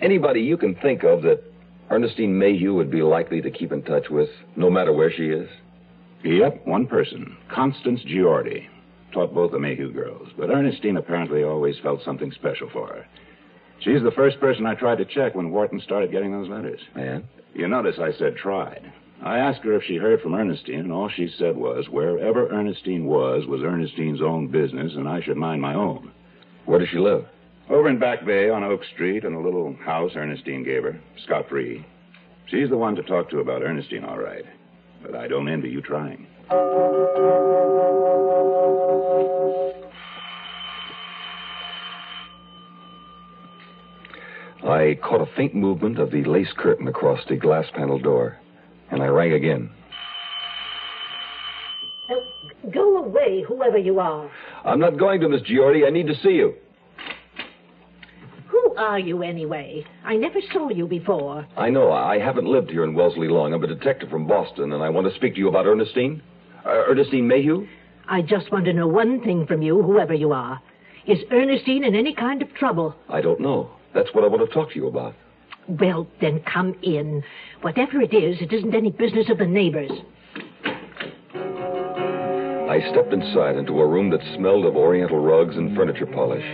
anybody 0.00 0.40
you 0.40 0.56
can 0.56 0.74
think 0.74 1.04
of 1.04 1.22
that 1.22 1.42
Ernestine 1.90 2.38
Mayhew 2.38 2.74
would 2.74 2.90
be 2.90 3.02
likely 3.02 3.40
to 3.42 3.50
keep 3.50 3.72
in 3.72 3.82
touch 3.82 4.10
with, 4.10 4.28
no 4.56 4.70
matter 4.70 4.92
where 4.92 5.10
she 5.10 5.26
is? 5.26 5.48
Yep, 6.24 6.66
one 6.66 6.86
person. 6.86 7.36
Constance 7.48 8.00
Giordi. 8.06 8.66
Taught 9.12 9.34
both 9.34 9.52
the 9.52 9.58
Mayhew 9.58 9.92
girls, 9.92 10.28
but 10.36 10.50
Ernestine 10.50 10.96
apparently 10.96 11.44
always 11.44 11.78
felt 11.82 12.02
something 12.04 12.32
special 12.32 12.68
for 12.70 12.88
her. 12.88 13.06
She's 13.80 14.02
the 14.02 14.10
first 14.10 14.40
person 14.40 14.66
I 14.66 14.74
tried 14.74 14.98
to 14.98 15.04
check 15.04 15.34
when 15.34 15.50
Wharton 15.50 15.80
started 15.80 16.10
getting 16.10 16.32
those 16.32 16.48
letters. 16.48 16.80
And? 16.94 17.24
You 17.54 17.68
notice 17.68 17.96
I 17.98 18.12
said 18.18 18.36
tried. 18.36 18.92
I 19.22 19.38
asked 19.38 19.62
her 19.62 19.72
if 19.72 19.82
she 19.84 19.96
heard 19.96 20.20
from 20.20 20.34
Ernestine, 20.34 20.80
and 20.80 20.92
all 20.92 21.08
she 21.08 21.28
said 21.38 21.56
was 21.56 21.88
wherever 21.88 22.48
Ernestine 22.48 23.06
was 23.06 23.46
was 23.46 23.62
Ernestine's 23.62 24.22
own 24.22 24.48
business, 24.48 24.92
and 24.94 25.08
I 25.08 25.20
should 25.20 25.36
mind 25.36 25.60
my 25.60 25.74
own. 25.74 26.12
Where 26.64 26.78
does 26.78 26.88
she 26.88 26.98
live? 26.98 27.26
Over 27.68 27.88
in 27.88 27.98
Back 27.98 28.24
Bay 28.24 28.50
on 28.50 28.62
Oak 28.62 28.84
Street 28.94 29.24
in 29.24 29.34
a 29.34 29.40
little 29.40 29.74
house 29.84 30.12
Ernestine 30.14 30.62
gave 30.62 30.84
her, 30.84 31.00
scot 31.24 31.48
free. 31.48 31.84
She's 32.46 32.68
the 32.68 32.78
one 32.78 32.94
to 32.94 33.02
talk 33.02 33.28
to 33.30 33.40
about 33.40 33.62
Ernestine, 33.62 34.04
all 34.04 34.18
right. 34.18 34.44
But 35.02 35.16
I 35.16 35.26
don't 35.26 35.48
envy 35.48 35.70
you 35.70 35.80
trying. 35.80 36.26
I 44.62 44.98
caught 45.02 45.20
a 45.20 45.36
faint 45.36 45.54
movement 45.54 45.98
of 45.98 46.10
the 46.10 46.24
lace 46.24 46.52
curtain 46.56 46.86
across 46.86 47.20
the 47.28 47.36
glass 47.36 47.66
panel 47.74 47.98
door, 47.98 48.38
and 48.90 49.02
I 49.02 49.06
rang 49.06 49.32
again. 49.32 49.70
Go 52.72 52.96
away, 53.04 53.44
whoever 53.46 53.78
you 53.78 54.00
are. 54.00 54.30
I'm 54.64 54.80
not 54.80 54.98
going 54.98 55.20
to, 55.20 55.28
Miss 55.28 55.42
Giordi. 55.42 55.86
I 55.86 55.90
need 55.90 56.06
to 56.08 56.14
see 56.16 56.30
you. 56.30 56.54
Who 58.48 58.74
are 58.76 58.98
you, 58.98 59.22
anyway? 59.22 59.84
I 60.04 60.16
never 60.16 60.40
saw 60.52 60.70
you 60.70 60.86
before. 60.86 61.46
I 61.56 61.70
know. 61.70 61.92
I 61.92 62.18
haven't 62.18 62.46
lived 62.46 62.70
here 62.70 62.84
in 62.84 62.94
Wellesley 62.94 63.28
long. 63.28 63.52
I'm 63.52 63.62
a 63.62 63.66
detective 63.68 64.08
from 64.08 64.26
Boston, 64.26 64.72
and 64.72 64.82
I 64.82 64.88
want 64.88 65.06
to 65.08 65.14
speak 65.14 65.34
to 65.34 65.38
you 65.38 65.48
about 65.48 65.66
Ernestine. 65.66 66.22
Uh, 66.64 66.84
Ernestine 66.88 67.28
Mayhew? 67.28 67.66
I 68.08 68.22
just 68.22 68.50
want 68.50 68.64
to 68.64 68.72
know 68.72 68.88
one 68.88 69.20
thing 69.22 69.46
from 69.46 69.62
you, 69.62 69.82
whoever 69.82 70.14
you 70.14 70.32
are. 70.32 70.60
Is 71.06 71.18
Ernestine 71.30 71.84
in 71.84 71.94
any 71.94 72.14
kind 72.14 72.42
of 72.42 72.52
trouble? 72.54 72.94
I 73.08 73.20
don't 73.20 73.40
know. 73.40 73.70
That's 73.94 74.12
what 74.12 74.24
I 74.24 74.26
want 74.28 74.48
to 74.48 74.52
talk 74.52 74.70
to 74.70 74.76
you 74.76 74.88
about. 74.88 75.14
Well, 75.68 76.06
then 76.20 76.42
come 76.52 76.74
in. 76.82 77.22
Whatever 77.62 78.00
it 78.00 78.14
is, 78.14 78.40
it 78.40 78.52
isn't 78.52 78.74
any 78.74 78.90
business 78.90 79.28
of 79.30 79.38
the 79.38 79.46
neighbors. 79.46 79.90
I 82.68 82.80
stepped 82.90 83.12
inside 83.12 83.56
into 83.56 83.80
a 83.80 83.86
room 83.86 84.10
that 84.10 84.20
smelled 84.36 84.66
of 84.66 84.76
oriental 84.76 85.18
rugs 85.18 85.56
and 85.56 85.76
furniture 85.76 86.06
polish. 86.06 86.44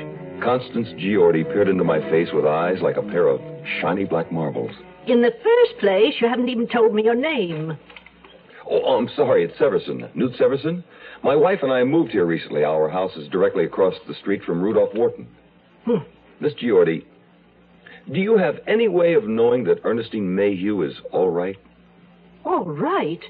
Constance 0.43 0.89
Giordi 0.99 1.45
peered 1.45 1.69
into 1.69 1.85
my 1.85 2.01
face 2.11 2.29
with 2.33 2.45
eyes 2.47 2.79
like 2.81 2.97
a 2.97 3.03
pair 3.03 3.29
of 3.29 3.41
shiny 3.81 4.05
black 4.05 4.33
marbles. 4.33 4.73
In 5.07 5.21
the 5.21 5.33
first 5.43 5.81
place, 5.81 6.15
you 6.21 6.29
haven't 6.29 6.49
even 6.49 6.69
told 6.69 6.95
me 6.95 7.03
your 7.05 7.15
name. 7.15 7.77
Oh, 8.71 8.97
I'm 8.97 9.09
sorry. 9.17 9.45
It's 9.45 9.59
Severson. 9.59 10.15
Newt 10.15 10.35
Severson. 10.35 10.85
My 11.23 11.35
wife 11.37 11.61
and 11.63 11.73
I 11.73 11.85
moved 11.85 12.13
here 12.13 12.25
recently. 12.25 12.65
Our 12.65 12.89
house 12.89 13.17
is 13.17 13.29
directly 13.29 13.65
across 13.65 13.95
the 14.07 14.15
street 14.15 14.43
from 14.45 14.63
Rudolph 14.63 14.95
Wharton. 14.95 15.27
Hmm. 15.85 15.99
Miss 16.41 16.53
Giordi, 16.55 17.05
do 18.11 18.21
you 18.21 18.37
have 18.37 18.57
any 18.67 18.89
way 18.89 19.15
of 19.15 19.25
knowing 19.25 19.65
that 19.65 19.81
Ernestine 19.85 20.35
Mayhew 20.35 20.83
is 20.83 20.95
all 21.13 21.31
right? 21.31 21.57
All 22.45 22.65
right? 22.65 23.21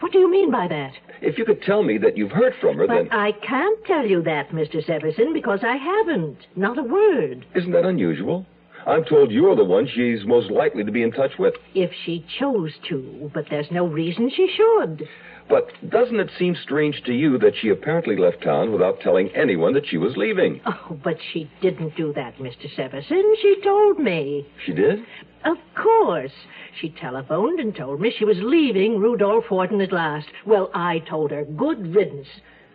What 0.00 0.12
do 0.12 0.18
you 0.18 0.30
mean 0.30 0.50
by 0.50 0.68
that? 0.68 0.92
If 1.20 1.36
you 1.38 1.44
could 1.44 1.62
tell 1.62 1.82
me 1.82 1.98
that 1.98 2.16
you've 2.16 2.30
heard 2.30 2.54
from 2.60 2.76
her, 2.76 2.86
but 2.86 2.94
then. 2.94 3.08
I 3.10 3.32
can't 3.32 3.84
tell 3.84 4.06
you 4.06 4.22
that, 4.22 4.50
Mr. 4.50 4.84
Severson, 4.86 5.32
because 5.32 5.60
I 5.62 5.76
haven't. 5.76 6.38
Not 6.56 6.78
a 6.78 6.82
word. 6.82 7.44
Isn't 7.54 7.72
that 7.72 7.84
unusual? 7.84 8.46
I'm 8.86 9.04
told 9.04 9.30
you're 9.30 9.56
the 9.56 9.64
one 9.64 9.86
she's 9.86 10.24
most 10.24 10.50
likely 10.50 10.84
to 10.84 10.92
be 10.92 11.02
in 11.02 11.12
touch 11.12 11.32
with. 11.38 11.54
If 11.74 11.90
she 12.04 12.24
chose 12.38 12.72
to, 12.88 13.30
but 13.34 13.46
there's 13.50 13.70
no 13.70 13.86
reason 13.86 14.30
she 14.34 14.48
should. 14.56 15.06
But 15.48 15.70
doesn't 15.88 16.20
it 16.20 16.30
seem 16.38 16.54
strange 16.56 17.02
to 17.04 17.12
you 17.12 17.38
that 17.38 17.54
she 17.56 17.70
apparently 17.70 18.16
left 18.16 18.42
town 18.42 18.70
without 18.70 19.00
telling 19.00 19.30
anyone 19.30 19.72
that 19.74 19.86
she 19.86 19.96
was 19.96 20.16
leaving? 20.16 20.60
Oh, 20.66 20.98
but 21.02 21.16
she 21.32 21.50
didn't 21.62 21.96
do 21.96 22.12
that, 22.12 22.36
Mr. 22.38 22.68
Severson. 22.76 23.34
She 23.40 23.60
told 23.62 23.98
me. 23.98 24.46
She 24.64 24.72
did? 24.72 25.00
Of 25.44 25.56
course. 25.74 26.32
She 26.78 26.90
telephoned 26.90 27.60
and 27.60 27.74
told 27.74 28.00
me 28.00 28.10
she 28.16 28.24
was 28.24 28.38
leaving 28.40 28.98
Rudolph 28.98 29.50
Wharton 29.50 29.80
at 29.80 29.92
last. 29.92 30.28
Well, 30.44 30.70
I 30.74 30.98
told 30.98 31.30
her, 31.30 31.44
good 31.44 31.94
riddance. 31.94 32.28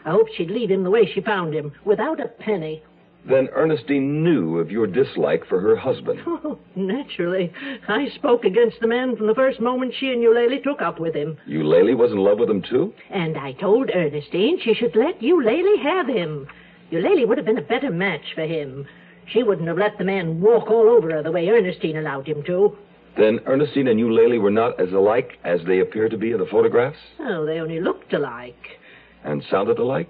I 0.06 0.12
hoped 0.12 0.32
she'd 0.36 0.50
leave 0.50 0.72
him 0.72 0.84
the 0.84 0.90
way 0.90 1.06
she 1.06 1.22
found 1.22 1.54
him, 1.54 1.74
without 1.86 2.20
a 2.20 2.28
penny. 2.28 2.84
Then 3.28 3.48
Ernestine 3.56 4.24
knew 4.24 4.60
of 4.60 4.70
your 4.70 4.86
dislike 4.86 5.46
for 5.48 5.60
her 5.62 5.76
husband. 5.76 6.20
Oh, 6.46 6.60
naturally. 6.76 7.54
I 7.88 8.10
spoke 8.16 8.44
against 8.44 8.80
the 8.82 8.88
man 8.88 9.16
from 9.16 9.28
the 9.28 9.36
first 9.36 9.62
moment 9.62 9.94
she 9.98 10.12
and 10.12 10.22
Eulalie 10.22 10.60
took 10.62 10.82
up 10.82 11.00
with 11.00 11.16
him. 11.16 11.38
Eulalie 11.48 11.96
was 11.96 12.12
in 12.12 12.18
love 12.18 12.40
with 12.40 12.50
him, 12.50 12.62
too? 12.62 12.94
And 13.10 13.38
I 13.38 13.54
told 13.54 13.90
Ernestine 13.94 14.60
she 14.62 14.74
should 14.74 14.96
let 14.96 15.22
Eulalie 15.22 15.82
have 15.82 16.08
him. 16.08 16.48
Eulalie 16.92 17.26
would 17.26 17.38
have 17.38 17.46
been 17.46 17.58
a 17.58 17.62
better 17.62 17.92
match 17.92 18.34
for 18.36 18.42
him. 18.46 18.86
She 19.28 19.42
wouldn't 19.42 19.68
have 19.68 19.78
let 19.78 19.98
the 19.98 20.04
man 20.04 20.42
walk 20.42 20.70
all 20.70 20.90
over 20.90 21.12
her 21.12 21.24
the 21.24 21.32
way 21.32 21.48
Ernestine 21.48 21.98
allowed 21.98 22.28
him 22.28 22.44
to. 22.44 22.76
Then 23.16 23.40
Ernestine 23.46 23.88
and 23.88 24.00
Eulalie 24.00 24.40
were 24.40 24.52
not 24.52 24.80
as 24.80 24.92
alike 24.92 25.38
as 25.44 25.62
they 25.66 25.80
appear 25.80 26.10
to 26.10 26.18
be 26.18 26.32
in 26.32 26.40
the 26.40 26.46
photographs? 26.48 26.98
Oh, 27.20 27.46
they 27.46 27.60
only 27.60 27.80
looked 27.80 28.12
alike. 28.14 28.80
And 29.24 29.44
sounded 29.50 29.80
alike? 29.80 30.10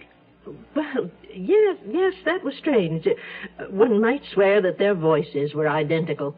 Well, 0.75 1.09
yes, 1.33 1.77
yes, 1.89 2.13
that 2.25 2.43
was 2.43 2.53
strange. 2.59 3.07
Uh, 3.07 3.63
One 3.69 4.01
might 4.01 4.21
swear 4.33 4.61
that 4.61 4.77
their 4.77 4.93
voices 4.93 5.53
were 5.53 5.69
identical. 5.69 6.35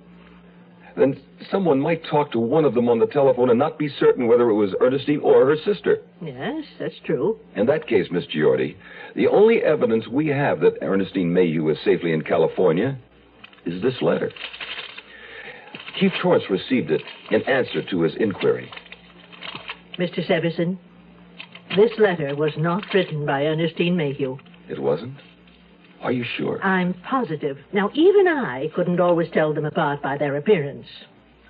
Then 0.95 1.19
someone 1.51 1.79
might 1.79 2.05
talk 2.05 2.31
to 2.31 2.39
one 2.39 2.63
of 2.63 2.73
them 2.73 2.87
on 2.87 2.99
the 2.99 3.07
telephone 3.07 3.49
and 3.49 3.59
not 3.59 3.77
be 3.77 3.89
certain 3.99 4.27
whether 4.27 4.49
it 4.49 4.53
was 4.53 4.73
Ernestine 4.79 5.19
or 5.19 5.45
her 5.45 5.57
sister. 5.57 5.99
Yes, 6.21 6.63
that's 6.79 6.95
true. 7.03 7.37
In 7.55 7.65
that 7.65 7.87
case, 7.87 8.07
Miss 8.11 8.25
Giordi, 8.27 8.75
the 9.15 9.27
only 9.27 9.61
evidence 9.61 10.07
we 10.07 10.27
have 10.27 10.61
that 10.61 10.77
Ernestine 10.81 11.33
Mayhew 11.33 11.67
is 11.69 11.77
safely 11.83 12.13
in 12.13 12.21
California 12.21 12.97
is 13.65 13.81
this 13.81 14.01
letter. 14.01 14.31
Chief 15.99 16.11
Torrance 16.21 16.45
received 16.49 16.91
it 16.91 17.01
in 17.31 17.41
answer 17.43 17.81
to 17.89 18.01
his 18.01 18.15
inquiry. 18.17 18.71
Mr. 19.97 20.25
Severson, 20.25 20.77
this 21.75 21.91
letter 21.99 22.35
was 22.35 22.53
not 22.57 22.83
written 22.93 23.25
by 23.25 23.45
Ernestine 23.45 23.97
Mayhew. 23.97 24.37
It 24.69 24.79
wasn't? 24.79 25.15
Are 26.01 26.11
you 26.11 26.23
sure? 26.37 26.61
I'm 26.63 26.93
positive. 27.09 27.57
Now, 27.73 27.89
even 27.93 28.27
I 28.27 28.69
couldn't 28.75 28.99
always 28.99 29.29
tell 29.31 29.53
them 29.53 29.65
apart 29.65 30.01
by 30.01 30.17
their 30.17 30.35
appearance. 30.37 30.87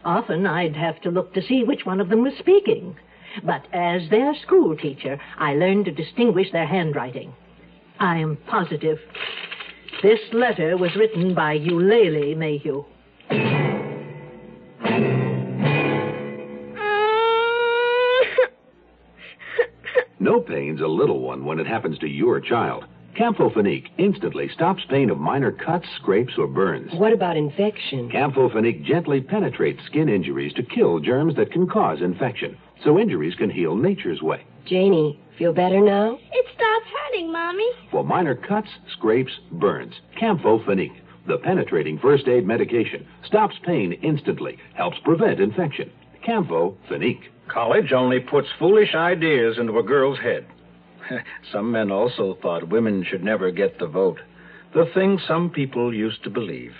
Often 0.04 0.46
I'd 0.46 0.76
have 0.76 1.02
to 1.02 1.10
look 1.10 1.34
to 1.34 1.42
see 1.42 1.64
which 1.64 1.86
one 1.86 2.00
of 2.00 2.10
them 2.10 2.24
was 2.24 2.34
speaking. 2.40 2.96
But 3.44 3.68
as 3.74 4.10
their 4.10 4.34
school 4.36 4.78
teacher, 4.78 5.20
I 5.38 5.56
learned 5.56 5.86
to 5.86 5.92
distinguish 5.92 6.52
their 6.52 6.68
handwriting. 6.68 7.34
I 8.00 8.18
am 8.18 8.38
positive. 8.48 9.00
This 10.02 10.20
letter 10.32 10.78
was 10.78 10.96
written 10.96 11.34
by 11.34 11.54
Eulalie 11.54 12.36
Mayhew. 12.36 12.86
Pain's 20.48 20.82
a 20.82 20.88
little 20.88 21.20
one 21.20 21.46
when 21.46 21.60
it 21.60 21.68
happens 21.68 21.98
to 22.00 22.08
your 22.08 22.40
child. 22.40 22.86
Campho-Phenique 23.18 23.88
instantly 23.98 24.50
stops 24.50 24.84
pain 24.90 25.10
of 25.10 25.18
minor 25.18 25.52
cuts, 25.52 25.88
scrapes, 25.96 26.34
or 26.38 26.48
burns. 26.48 26.92
What 26.94 27.14
about 27.14 27.38
infection? 27.38 28.10
Campho-Phenique 28.10 28.84
gently 28.84 29.22
penetrates 29.22 29.86
skin 29.86 30.10
injuries 30.10 30.54
to 30.54 30.64
kill 30.64 31.00
germs 31.00 31.36
that 31.38 31.52
can 31.52 31.66
cause 31.68 32.02
infection, 32.02 32.58
so 32.84 33.00
injuries 33.00 33.36
can 33.36 33.50
heal 33.50 33.76
nature's 33.76 34.22
way. 34.22 34.44
Janie, 34.66 35.20
feel 35.38 35.54
better 35.54 35.80
now? 35.80 36.20
It 36.34 36.46
stopped 36.54 36.88
hurting, 36.88 37.32
Mommy. 37.32 37.70
For 37.90 38.04
minor 38.04 38.36
cuts, 38.36 38.70
scrapes, 38.92 39.32
burns, 39.54 39.94
Campho-Phenique, 40.20 41.00
the 41.26 41.38
penetrating 41.38 41.98
first 42.00 42.28
aid 42.28 42.46
medication, 42.46 43.08
stops 43.26 43.56
pain 43.64 43.94
instantly, 43.94 44.58
helps 44.74 44.98
prevent 45.06 45.40
infection. 45.40 45.90
Campho-Phenique. 46.28 47.30
College 47.48 47.92
only 47.94 48.20
puts 48.20 48.48
foolish 48.58 48.96
ideas 48.96 49.58
into 49.60 49.78
a 49.78 49.84
girl's 49.84 50.20
head. 50.20 50.46
some 51.52 51.72
men 51.72 51.92
also 51.92 52.38
thought 52.42 52.70
women 52.70 53.04
should 53.04 53.24
never 53.24 53.52
get 53.52 53.80
the 53.80 53.88
vote. 53.88 54.20
The 54.74 54.90
thing 54.94 55.20
some 55.28 55.50
people 55.50 55.94
used 55.94 56.24
to 56.24 56.30
believe. 56.30 56.74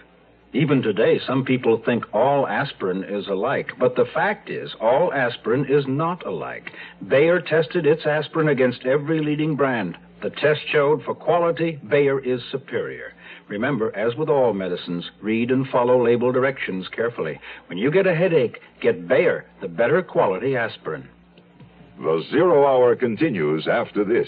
Even 0.54 0.82
today, 0.82 1.20
some 1.28 1.44
people 1.44 1.82
think 1.86 2.06
all 2.14 2.48
aspirin 2.48 3.04
is 3.04 3.28
alike, 3.28 3.74
but 3.78 3.96
the 3.96 4.06
fact 4.14 4.50
is, 4.50 4.74
all 4.80 5.14
aspirin 5.14 5.66
is 5.66 5.86
not 5.86 6.26
alike. 6.26 6.72
Bayer 7.06 7.42
tested 7.42 7.86
its 7.86 8.06
aspirin 8.06 8.48
against 8.48 8.86
every 8.86 9.20
leading 9.20 9.56
brand. 9.56 9.98
The 10.22 10.30
test 10.30 10.62
showed 10.72 11.04
for 11.04 11.14
quality, 11.14 11.78
Bayer 11.88 12.20
is 12.20 12.42
superior. 12.52 13.12
Remember, 13.48 13.96
as 13.96 14.16
with 14.16 14.30
all 14.30 14.54
medicines, 14.54 15.06
read 15.22 15.52
and 15.52 15.68
follow 15.68 16.04
label 16.04 16.32
directions 16.32 16.88
carefully. 16.90 17.40
When 17.68 17.78
you 17.78 17.92
get 17.92 18.08
a 18.08 18.16
headache, 18.16 18.60
get 18.82 19.08
Bayer, 19.08 19.46
the 19.62 19.68
better 19.68 20.02
quality 20.02 20.56
aspirin. 20.56 21.08
The 21.98 22.24
Zero 22.32 22.66
Hour 22.66 22.96
continues 22.96 23.68
after 23.68 24.04
this. 24.04 24.28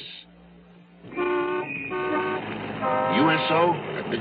USO? 3.17 3.73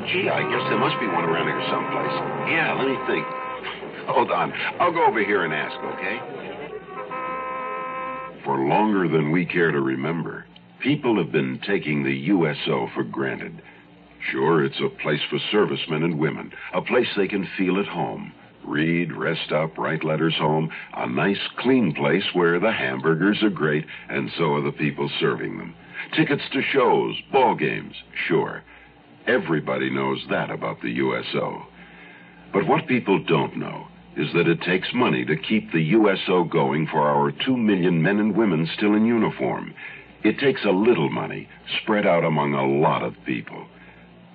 Gee, 0.09 0.29
I 0.29 0.43
guess 0.43 0.65
there 0.69 0.79
must 0.79 0.99
be 0.99 1.07
one 1.07 1.25
around 1.25 1.47
here 1.47 1.63
someplace. 1.71 2.17
Yeah, 2.51 2.75
let 2.79 2.89
me 2.89 2.97
think. 3.07 3.27
Hold 4.09 4.31
on. 4.31 4.53
I'll 4.81 4.93
go 4.93 5.05
over 5.07 5.23
here 5.23 5.45
and 5.45 5.53
ask, 5.53 5.77
okay? 5.95 6.19
For 8.45 8.59
longer 8.67 9.09
than 9.09 9.31
we 9.31 9.45
care 9.45 9.71
to 9.71 9.81
remember, 9.81 10.47
people 10.81 11.17
have 11.23 11.31
been 11.33 11.61
taking 11.67 12.03
the 12.03 12.15
USO 12.15 12.89
for 12.95 13.05
granted. 13.05 13.61
Sure, 14.31 14.65
it's 14.65 14.81
a 14.81 14.89
place 14.89 15.21
for 15.31 15.39
servicemen 15.51 16.03
and 16.03 16.19
women, 16.19 16.53
a 16.75 16.83
place 16.83 17.09
they 17.17 17.29
can 17.29 17.49
feel 17.57 17.79
at 17.79 17.87
home. 17.87 18.33
Read, 18.65 19.13
rest 19.13 19.53
up, 19.53 19.79
write 19.79 20.03
letters 20.03 20.35
home, 20.37 20.71
a 20.95 21.09
nice, 21.09 21.41
clean 21.59 21.95
place 21.95 22.25
where 22.33 22.59
the 22.59 22.73
hamburgers 22.73 23.43
are 23.43 23.51
great 23.51 23.87
and 24.09 24.31
so 24.37 24.55
are 24.55 24.63
the 24.63 24.73
people 24.73 25.09
serving 25.21 25.59
them. 25.59 25.75
Tickets 26.15 26.43
to 26.53 26.63
shows, 26.63 27.15
ball 27.31 27.55
games, 27.55 27.95
sure. 28.27 28.63
Everybody 29.27 29.91
knows 29.91 30.25
that 30.31 30.51
about 30.51 30.81
the 30.83 30.91
USO. 30.91 31.67
But 32.53 32.67
what 32.67 32.87
people 32.87 33.23
don't 33.23 33.57
know 33.57 33.87
is 34.17 34.33
that 34.33 34.49
it 34.49 34.63
takes 34.63 34.89
money 34.95 35.25
to 35.25 35.37
keep 35.37 35.71
the 35.71 35.83
USO 35.83 36.45
going 36.45 36.87
for 36.87 37.01
our 37.01 37.31
two 37.31 37.57
million 37.57 38.03
men 38.03 38.19
and 38.19 38.37
women 38.37 38.69
still 38.77 38.95
in 38.95 39.05
uniform. 39.05 39.75
It 40.25 40.39
takes 40.39 40.65
a 40.65 40.71
little 40.71 41.11
money 41.11 41.49
spread 41.83 42.07
out 42.07 42.25
among 42.25 42.55
a 42.55 42.67
lot 42.67 43.03
of 43.03 43.15
people. 43.27 43.67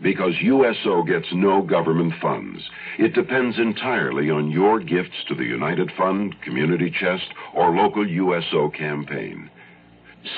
Because 0.02 0.34
USO 0.42 1.04
gets 1.04 1.28
no 1.32 1.62
government 1.62 2.14
funds. 2.22 2.62
It 2.98 3.14
depends 3.14 3.60
entirely 3.60 4.32
on 4.32 4.50
your 4.50 4.80
gifts 4.80 5.24
to 5.28 5.36
the 5.36 5.44
United 5.44 5.92
Fund, 5.96 6.36
Community 6.42 6.90
Chest, 6.90 7.28
or 7.54 7.76
local 7.76 8.08
USO 8.08 8.70
campaign. 8.70 9.50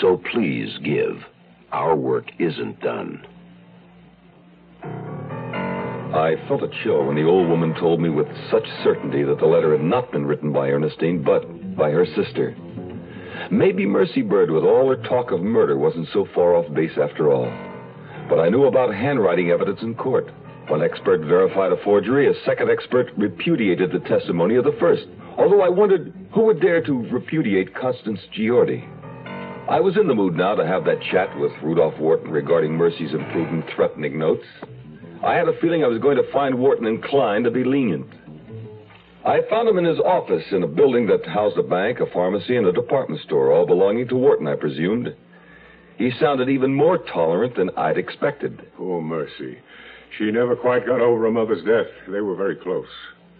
So 0.01 0.21
please 0.31 0.77
give. 0.83 1.23
Our 1.71 1.95
work 1.95 2.25
isn't 2.39 2.81
done. 2.81 3.25
I 6.13 6.35
felt 6.47 6.61
a 6.61 6.69
chill 6.83 7.05
when 7.05 7.15
the 7.15 7.25
old 7.25 7.49
woman 7.49 7.73
told 7.73 7.99
me 7.99 8.09
with 8.09 8.27
such 8.51 8.67
certainty 8.83 9.23
that 9.23 9.39
the 9.39 9.47
letter 9.47 9.71
had 9.71 9.83
not 9.83 10.11
been 10.11 10.27
written 10.27 10.53
by 10.53 10.67
Ernestine, 10.67 11.23
but 11.23 11.75
by 11.75 11.89
her 11.89 12.05
sister. 12.05 12.55
Maybe 13.49 13.85
Mercy 13.85 14.21
Bird, 14.21 14.51
with 14.51 14.63
all 14.63 14.89
her 14.89 15.01
talk 15.07 15.31
of 15.31 15.41
murder, 15.41 15.77
wasn't 15.77 16.09
so 16.13 16.27
far 16.35 16.55
off 16.55 16.71
base 16.73 16.97
after 17.01 17.31
all. 17.31 17.51
But 18.29 18.39
I 18.39 18.49
knew 18.49 18.65
about 18.65 18.93
handwriting 18.93 19.51
evidence 19.51 19.81
in 19.81 19.95
court. 19.95 20.29
One 20.67 20.81
expert 20.81 21.21
verified 21.21 21.71
a 21.71 21.83
forgery, 21.83 22.29
a 22.29 22.45
second 22.45 22.69
expert 22.69 23.07
repudiated 23.17 23.91
the 23.91 23.99
testimony 24.07 24.55
of 24.55 24.63
the 24.63 24.77
first. 24.79 25.05
Although 25.37 25.61
I 25.61 25.69
wondered 25.69 26.13
who 26.33 26.43
would 26.43 26.61
dare 26.61 26.81
to 26.83 27.07
repudiate 27.09 27.75
Constance 27.75 28.19
Giordi. 28.35 28.87
I 29.69 29.79
was 29.79 29.97
in 29.97 30.07
the 30.07 30.15
mood 30.15 30.35
now 30.35 30.55
to 30.55 30.65
have 30.65 30.85
that 30.85 31.01
chat 31.11 31.37
with 31.37 31.51
Rudolph 31.61 31.97
Wharton 31.99 32.31
regarding 32.31 32.73
Mercy's 32.73 33.13
imprudent, 33.13 33.65
threatening 33.75 34.19
notes. 34.19 34.45
I 35.23 35.35
had 35.35 35.47
a 35.47 35.57
feeling 35.59 35.83
I 35.83 35.87
was 35.87 35.99
going 36.01 36.17
to 36.17 36.31
find 36.31 36.59
Wharton 36.59 36.85
inclined 36.85 37.45
to 37.45 37.51
be 37.51 37.63
lenient. 37.63 38.07
I 39.25 39.39
found 39.49 39.69
him 39.69 39.77
in 39.77 39.85
his 39.85 39.99
office 39.99 40.43
in 40.51 40.63
a 40.63 40.67
building 40.67 41.07
that 41.07 41.25
housed 41.25 41.57
a 41.57 41.63
bank, 41.63 42.01
a 42.01 42.05
pharmacy, 42.07 42.57
and 42.57 42.67
a 42.67 42.73
department 42.73 43.21
store, 43.21 43.53
all 43.53 43.65
belonging 43.65 44.09
to 44.09 44.15
Wharton, 44.15 44.47
I 44.47 44.55
presumed. 44.55 45.15
He 45.97 46.11
sounded 46.19 46.49
even 46.49 46.73
more 46.73 46.97
tolerant 46.97 47.55
than 47.55 47.69
I'd 47.77 47.97
expected. 47.97 48.65
Poor 48.77 49.01
Mercy. 49.01 49.59
She 50.17 50.31
never 50.31 50.55
quite 50.55 50.85
got 50.85 51.01
over 51.01 51.23
her 51.23 51.31
mother's 51.31 51.63
death. 51.63 51.91
They 52.07 52.21
were 52.21 52.35
very 52.35 52.55
close. 52.55 52.87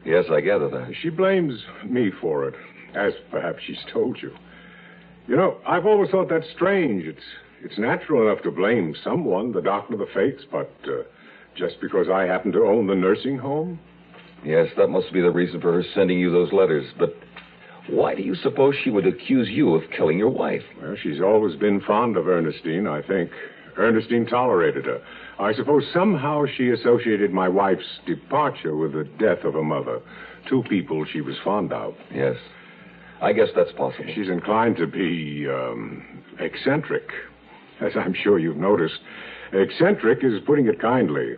Yes, 0.05 0.25
I 0.31 0.41
gather 0.41 0.69
that. 0.69 0.93
She 1.01 1.09
blames 1.09 1.63
me 1.85 2.11
for 2.19 2.47
it, 2.47 2.55
as 2.95 3.13
perhaps 3.31 3.59
she's 3.65 3.83
told 3.91 4.21
you. 4.21 4.31
You 5.27 5.35
know, 5.37 5.57
I've 5.65 5.85
always 5.85 6.09
thought 6.09 6.29
that 6.29 6.43
strange. 6.53 7.05
It's 7.05 7.23
it's 7.63 7.77
natural 7.77 8.27
enough 8.27 8.43
to 8.43 8.51
blame 8.51 8.93
someone, 9.03 9.53
the 9.53 9.61
doctor 9.61 9.93
of 9.93 9.99
the 9.99 10.07
fates, 10.13 10.43
but 10.51 10.69
uh, 10.85 11.03
just 11.55 11.79
because 11.79 12.07
I 12.13 12.23
happen 12.23 12.51
to 12.51 12.65
own 12.65 12.87
the 12.87 12.95
nursing 12.95 13.37
home? 13.37 13.79
Yes, 14.43 14.67
that 14.75 14.89
must 14.89 15.13
be 15.13 15.21
the 15.21 15.31
reason 15.31 15.61
for 15.61 15.71
her 15.71 15.83
sending 15.95 16.19
you 16.19 16.29
those 16.29 16.51
letters. 16.51 16.85
But 16.99 17.15
why 17.87 18.15
do 18.15 18.21
you 18.21 18.35
suppose 18.35 18.75
she 18.81 18.89
would 18.89 19.05
accuse 19.05 19.49
you 19.49 19.73
of 19.75 19.83
killing 19.95 20.17
your 20.17 20.29
wife? 20.29 20.63
Well, 20.81 20.95
she's 21.01 21.21
always 21.21 21.55
been 21.55 21.81
fond 21.81 22.15
of 22.17 22.27
Ernestine, 22.27 22.87
I 22.87 23.01
think. 23.01 23.31
Ernestine 23.77 24.25
tolerated 24.25 24.85
her. 24.85 25.01
I 25.39 25.53
suppose 25.53 25.83
somehow 25.93 26.45
she 26.45 26.69
associated 26.69 27.31
my 27.31 27.49
wife's 27.49 27.99
departure 28.05 28.75
with 28.75 28.93
the 28.93 29.03
death 29.19 29.43
of 29.43 29.53
her 29.53 29.63
mother. 29.63 29.99
Two 30.47 30.63
people 30.69 31.05
she 31.11 31.21
was 31.21 31.35
fond 31.43 31.73
of. 31.73 31.95
Yes. 32.13 32.35
I 33.21 33.33
guess 33.33 33.49
that's 33.55 33.71
possible. 33.71 34.05
She's 34.13 34.29
inclined 34.29 34.77
to 34.77 34.87
be 34.87 35.47
um, 35.49 36.23
eccentric, 36.39 37.09
as 37.81 37.93
I'm 37.95 38.13
sure 38.13 38.37
you've 38.37 38.57
noticed. 38.57 38.99
Eccentric 39.53 40.23
is 40.23 40.41
putting 40.45 40.67
it 40.67 40.79
kindly. 40.79 41.35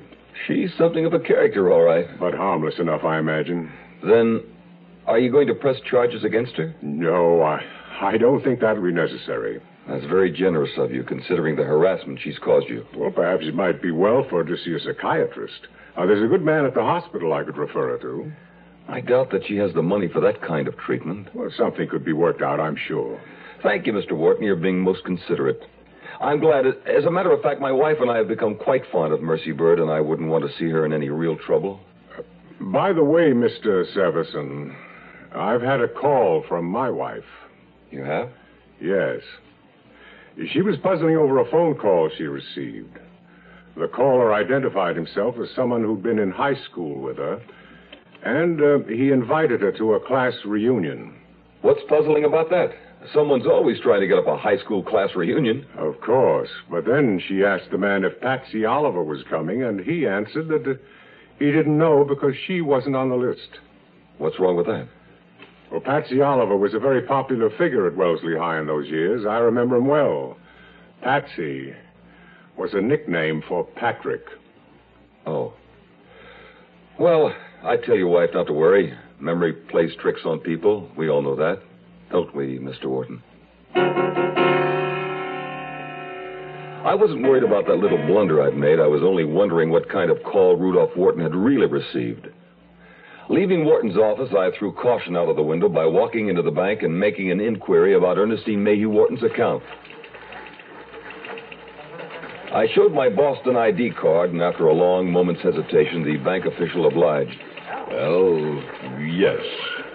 She's 0.47 0.71
something 0.77 1.05
of 1.05 1.13
a 1.13 1.19
character, 1.19 1.71
all 1.71 1.83
right. 1.83 2.07
But 2.19 2.33
harmless 2.33 2.75
enough, 2.79 3.03
I 3.03 3.19
imagine. 3.19 3.71
Then, 4.03 4.41
are 5.07 5.19
you 5.19 5.31
going 5.31 5.47
to 5.47 5.55
press 5.55 5.77
charges 5.89 6.23
against 6.23 6.53
her? 6.55 6.73
No, 6.81 7.41
I, 7.41 7.61
I 8.01 8.17
don't 8.17 8.43
think 8.43 8.59
that'll 8.59 8.83
be 8.83 8.91
necessary. 8.91 9.61
That's 9.87 10.05
very 10.05 10.31
generous 10.31 10.71
of 10.77 10.91
you, 10.91 11.03
considering 11.03 11.55
the 11.55 11.63
harassment 11.63 12.19
she's 12.23 12.39
caused 12.39 12.67
you. 12.67 12.85
Well, 12.95 13.11
perhaps 13.11 13.43
it 13.45 13.53
might 13.53 13.81
be 13.81 13.91
well 13.91 14.25
for 14.29 14.43
her 14.43 14.55
to 14.55 14.63
see 14.63 14.73
a 14.73 14.79
psychiatrist. 14.79 15.67
Uh, 15.95 16.05
there's 16.07 16.23
a 16.23 16.27
good 16.27 16.41
man 16.41 16.65
at 16.65 16.73
the 16.73 16.81
hospital 16.81 17.33
I 17.33 17.43
could 17.43 17.57
refer 17.57 17.91
her 17.91 17.97
to. 17.99 18.31
I 18.87 19.01
doubt 19.01 19.31
that 19.31 19.45
she 19.47 19.57
has 19.57 19.73
the 19.73 19.83
money 19.83 20.07
for 20.07 20.19
that 20.21 20.41
kind 20.41 20.67
of 20.67 20.77
treatment. 20.77 21.29
Well, 21.33 21.51
something 21.55 21.87
could 21.87 22.03
be 22.03 22.13
worked 22.13 22.41
out, 22.41 22.59
I'm 22.59 22.77
sure. 22.87 23.19
Thank 23.63 23.85
you, 23.85 23.93
Mr. 23.93 24.13
Wharton. 24.13 24.43
You're 24.43 24.55
being 24.55 24.79
most 24.79 25.03
considerate. 25.05 25.61
I'm 26.19 26.39
glad. 26.39 26.65
As 26.65 27.05
a 27.05 27.11
matter 27.11 27.31
of 27.31 27.41
fact, 27.41 27.59
my 27.61 27.71
wife 27.71 27.97
and 27.99 28.09
I 28.09 28.17
have 28.17 28.27
become 28.27 28.55
quite 28.55 28.83
fond 28.91 29.13
of 29.13 29.21
Mercy 29.21 29.51
Bird, 29.51 29.79
and 29.79 29.89
I 29.89 30.01
wouldn't 30.01 30.29
want 30.29 30.45
to 30.45 30.57
see 30.57 30.69
her 30.69 30.85
in 30.85 30.93
any 30.93 31.09
real 31.09 31.35
trouble. 31.35 31.79
Uh, 32.17 32.21
by 32.59 32.93
the 32.93 33.03
way, 33.03 33.31
Mr. 33.31 33.85
Severson, 33.95 34.75
I've 35.35 35.61
had 35.61 35.81
a 35.81 35.87
call 35.87 36.43
from 36.47 36.65
my 36.65 36.89
wife. 36.89 37.23
You 37.91 38.03
have? 38.03 38.29
Yes. 38.81 39.21
She 40.51 40.61
was 40.61 40.75
puzzling 40.81 41.15
over 41.15 41.39
a 41.39 41.49
phone 41.49 41.75
call 41.75 42.09
she 42.17 42.23
received. 42.23 42.97
The 43.77 43.87
caller 43.87 44.33
identified 44.33 44.95
himself 44.95 45.35
as 45.41 45.49
someone 45.55 45.83
who'd 45.83 46.03
been 46.03 46.19
in 46.19 46.31
high 46.31 46.55
school 46.69 47.01
with 47.01 47.17
her, 47.17 47.41
and 48.23 48.61
uh, 48.61 48.79
he 48.87 49.11
invited 49.11 49.61
her 49.61 49.71
to 49.73 49.93
a 49.93 49.99
class 49.99 50.33
reunion. 50.45 51.13
What's 51.61 51.81
puzzling 51.89 52.23
about 52.23 52.49
that? 52.49 52.69
Someone's 53.13 53.45
always 53.45 53.79
trying 53.81 54.01
to 54.01 54.07
get 54.07 54.17
up 54.17 54.27
a 54.27 54.37
high 54.37 54.57
school 54.57 54.81
class 54.81 55.09
reunion. 55.15 55.65
Of 55.77 55.99
course. 56.01 56.49
But 56.71 56.85
then 56.85 57.21
she 57.27 57.43
asked 57.43 57.69
the 57.71 57.77
man 57.77 58.03
if 58.03 58.19
Patsy 58.21 58.65
Oliver 58.65 59.03
was 59.03 59.23
coming, 59.29 59.63
and 59.63 59.79
he 59.79 60.07
answered 60.07 60.47
that 60.47 60.69
uh, 60.69 60.75
he 61.37 61.51
didn't 61.51 61.77
know 61.77 62.05
because 62.07 62.33
she 62.47 62.61
wasn't 62.61 62.95
on 62.95 63.09
the 63.09 63.15
list. 63.15 63.59
What's 64.17 64.39
wrong 64.39 64.55
with 64.55 64.67
that? 64.67 64.87
Well, 65.71 65.81
Patsy 65.81 66.21
Oliver 66.21 66.55
was 66.55 66.73
a 66.73 66.79
very 66.79 67.01
popular 67.01 67.49
figure 67.57 67.87
at 67.87 67.95
Wellesley 67.95 68.37
High 68.37 68.59
in 68.59 68.67
those 68.67 68.87
years. 68.87 69.25
I 69.25 69.37
remember 69.37 69.77
him 69.77 69.87
well. 69.87 70.37
Patsy 71.01 71.73
was 72.57 72.73
a 72.73 72.81
nickname 72.81 73.43
for 73.47 73.63
Patrick. 73.63 74.25
Oh. 75.25 75.53
Well, 76.99 77.33
I 77.63 77.77
tell 77.77 77.95
your 77.95 78.07
wife 78.07 78.29
not 78.33 78.47
to 78.47 78.53
worry. 78.53 78.93
Memory 79.19 79.53
plays 79.53 79.91
tricks 79.99 80.21
on 80.25 80.39
people. 80.39 80.89
We 80.95 81.09
all 81.09 81.21
know 81.21 81.35
that. 81.35 81.61
Don't 82.11 82.33
we, 82.35 82.59
Mr. 82.59 82.85
Wharton? 82.85 83.21
I 86.85 86.93
wasn't 86.93 87.23
worried 87.23 87.43
about 87.43 87.65
that 87.65 87.77
little 87.77 87.97
blunder 88.05 88.43
I'd 88.43 88.55
made. 88.55 88.79
I 88.79 88.85
was 88.85 89.01
only 89.03 89.25
wondering 89.25 89.71
what 89.71 89.89
kind 89.89 90.11
of 90.11 90.21
call 90.23 90.55
Rudolph 90.55 90.95
Wharton 90.95 91.23
had 91.23 91.33
really 91.33 91.65
received. 91.65 92.27
Leaving 93.29 93.65
Wharton's 93.65 93.97
office, 93.97 94.29
I 94.37 94.51
threw 94.57 94.71
caution 94.71 95.17
out 95.17 95.29
of 95.29 95.35
the 95.35 95.41
window 95.41 95.67
by 95.67 95.85
walking 95.85 96.29
into 96.29 96.43
the 96.43 96.51
bank 96.51 96.83
and 96.83 96.99
making 96.99 97.31
an 97.31 97.39
inquiry 97.39 97.95
about 97.95 98.19
Ernestine 98.19 98.63
Mayhew 98.63 98.89
Wharton's 98.89 99.23
account. 99.23 99.63
I 102.53 102.67
showed 102.75 102.93
my 102.93 103.09
Boston 103.09 103.57
ID 103.57 103.91
card, 103.99 104.31
and 104.31 104.41
after 104.41 104.67
a 104.67 104.73
long 104.73 105.11
moment's 105.11 105.41
hesitation, 105.41 106.03
the 106.03 106.17
bank 106.17 106.45
official 106.45 106.87
obliged. 106.87 107.37
Well, 107.89 108.63
yes. 109.01 109.41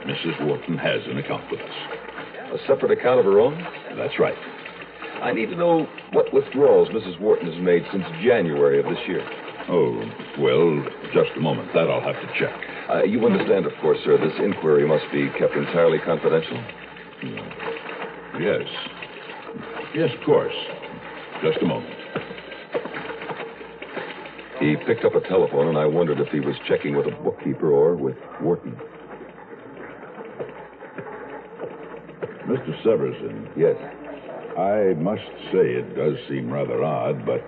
Mrs. 0.04 0.44
Wharton 0.46 0.76
has 0.76 1.00
an 1.06 1.18
account 1.18 1.48
with 1.50 1.60
us. 1.60 1.70
A 2.52 2.58
separate 2.66 2.90
account 2.90 3.20
of 3.20 3.26
her 3.26 3.38
own? 3.38 3.64
That's 3.96 4.18
right. 4.18 4.36
I 5.22 5.32
need 5.32 5.50
to 5.50 5.56
know 5.56 5.86
what 6.12 6.32
withdrawals 6.34 6.88
Mrs. 6.88 7.20
Wharton 7.20 7.50
has 7.50 7.62
made 7.62 7.84
since 7.92 8.04
January 8.24 8.80
of 8.80 8.86
this 8.86 8.98
year. 9.06 9.24
Oh, 9.72 10.02
well, 10.38 10.84
just 11.14 11.30
a 11.36 11.40
moment. 11.40 11.72
That 11.74 11.88
I'll 11.88 12.00
have 12.00 12.20
to 12.20 12.28
check. 12.36 12.52
Uh, 12.90 13.04
you 13.04 13.24
understand, 13.24 13.66
of 13.66 13.72
course, 13.80 13.98
sir, 14.04 14.18
this 14.18 14.34
inquiry 14.40 14.86
must 14.86 15.04
be 15.12 15.28
kept 15.38 15.54
entirely 15.54 16.00
confidential? 16.00 16.60
Yes. 18.40 18.66
Yes, 19.94 20.10
of 20.18 20.24
course. 20.26 20.54
Just 21.44 21.58
a 21.62 21.66
moment. 21.66 21.94
He 24.58 24.76
picked 24.86 25.04
up 25.04 25.14
a 25.14 25.20
telephone, 25.28 25.68
and 25.68 25.78
I 25.78 25.86
wondered 25.86 26.18
if 26.18 26.28
he 26.28 26.40
was 26.40 26.56
checking 26.66 26.96
with 26.96 27.06
a 27.06 27.12
bookkeeper 27.22 27.70
or 27.70 27.94
with 27.94 28.16
Wharton. 28.42 28.76
Mr. 32.44 32.82
Severson. 32.82 33.48
Yes. 33.56 33.76
I 34.58 34.94
must 35.00 35.22
say 35.52 35.78
it 35.78 35.94
does 35.94 36.16
seem 36.28 36.52
rather 36.52 36.82
odd, 36.82 37.24
but 37.24 37.42